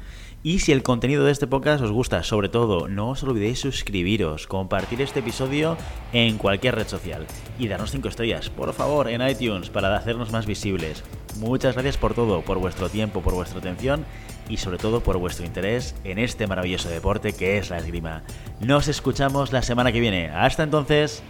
Y 0.45 0.59
si 0.59 0.73
el 0.73 0.83
contenido 0.83 1.25
de 1.25 1.31
este 1.31 1.47
podcast 1.47 1.85
os 1.85 1.93
gusta, 1.93 2.25
sobre 2.25 2.49
todo, 2.49 2.89
no 2.89 3.11
os 3.11 3.23
olvidéis 3.23 3.61
suscribiros, 3.61 4.49
compartir 4.49 5.01
este 5.01 5.21
episodio 5.21 5.77
en 6.13 6.37
cualquier 6.37 6.75
red 6.75 6.89
social 6.89 7.27
y 7.61 7.69
darnos 7.69 7.93
5 7.93 8.09
estrellas, 8.09 8.51
por 8.51 8.73
favor, 8.73 9.09
en 9.09 9.23
iTunes 9.27 9.71
para 9.71 9.97
hacernos 9.97 10.33
más 10.33 10.47
visibles. 10.47 11.05
Muchas 11.39 11.75
gracias 11.75 11.97
por 11.97 12.15
todo, 12.15 12.43
por 12.43 12.59
vuestro 12.59 12.89
tiempo, 12.89 13.23
por 13.23 13.35
vuestra 13.35 13.61
atención 13.61 14.05
y 14.49 14.57
sobre 14.57 14.79
todo 14.79 15.01
por 15.01 15.17
vuestro 15.19 15.47
interés 15.47 15.95
en 16.03 16.19
este 16.19 16.49
maravilloso 16.49 16.89
deporte 16.89 17.35
que 17.35 17.59
es 17.59 17.71
la 17.71 17.79
esgrima. 17.79 18.25
Nos 18.59 18.89
escuchamos 18.89 19.53
la 19.53 19.63
semana 19.63 19.93
que 19.93 20.01
viene. 20.01 20.29
Hasta 20.29 20.65
entonces. 20.65 21.23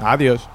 Adiós. 0.00 0.48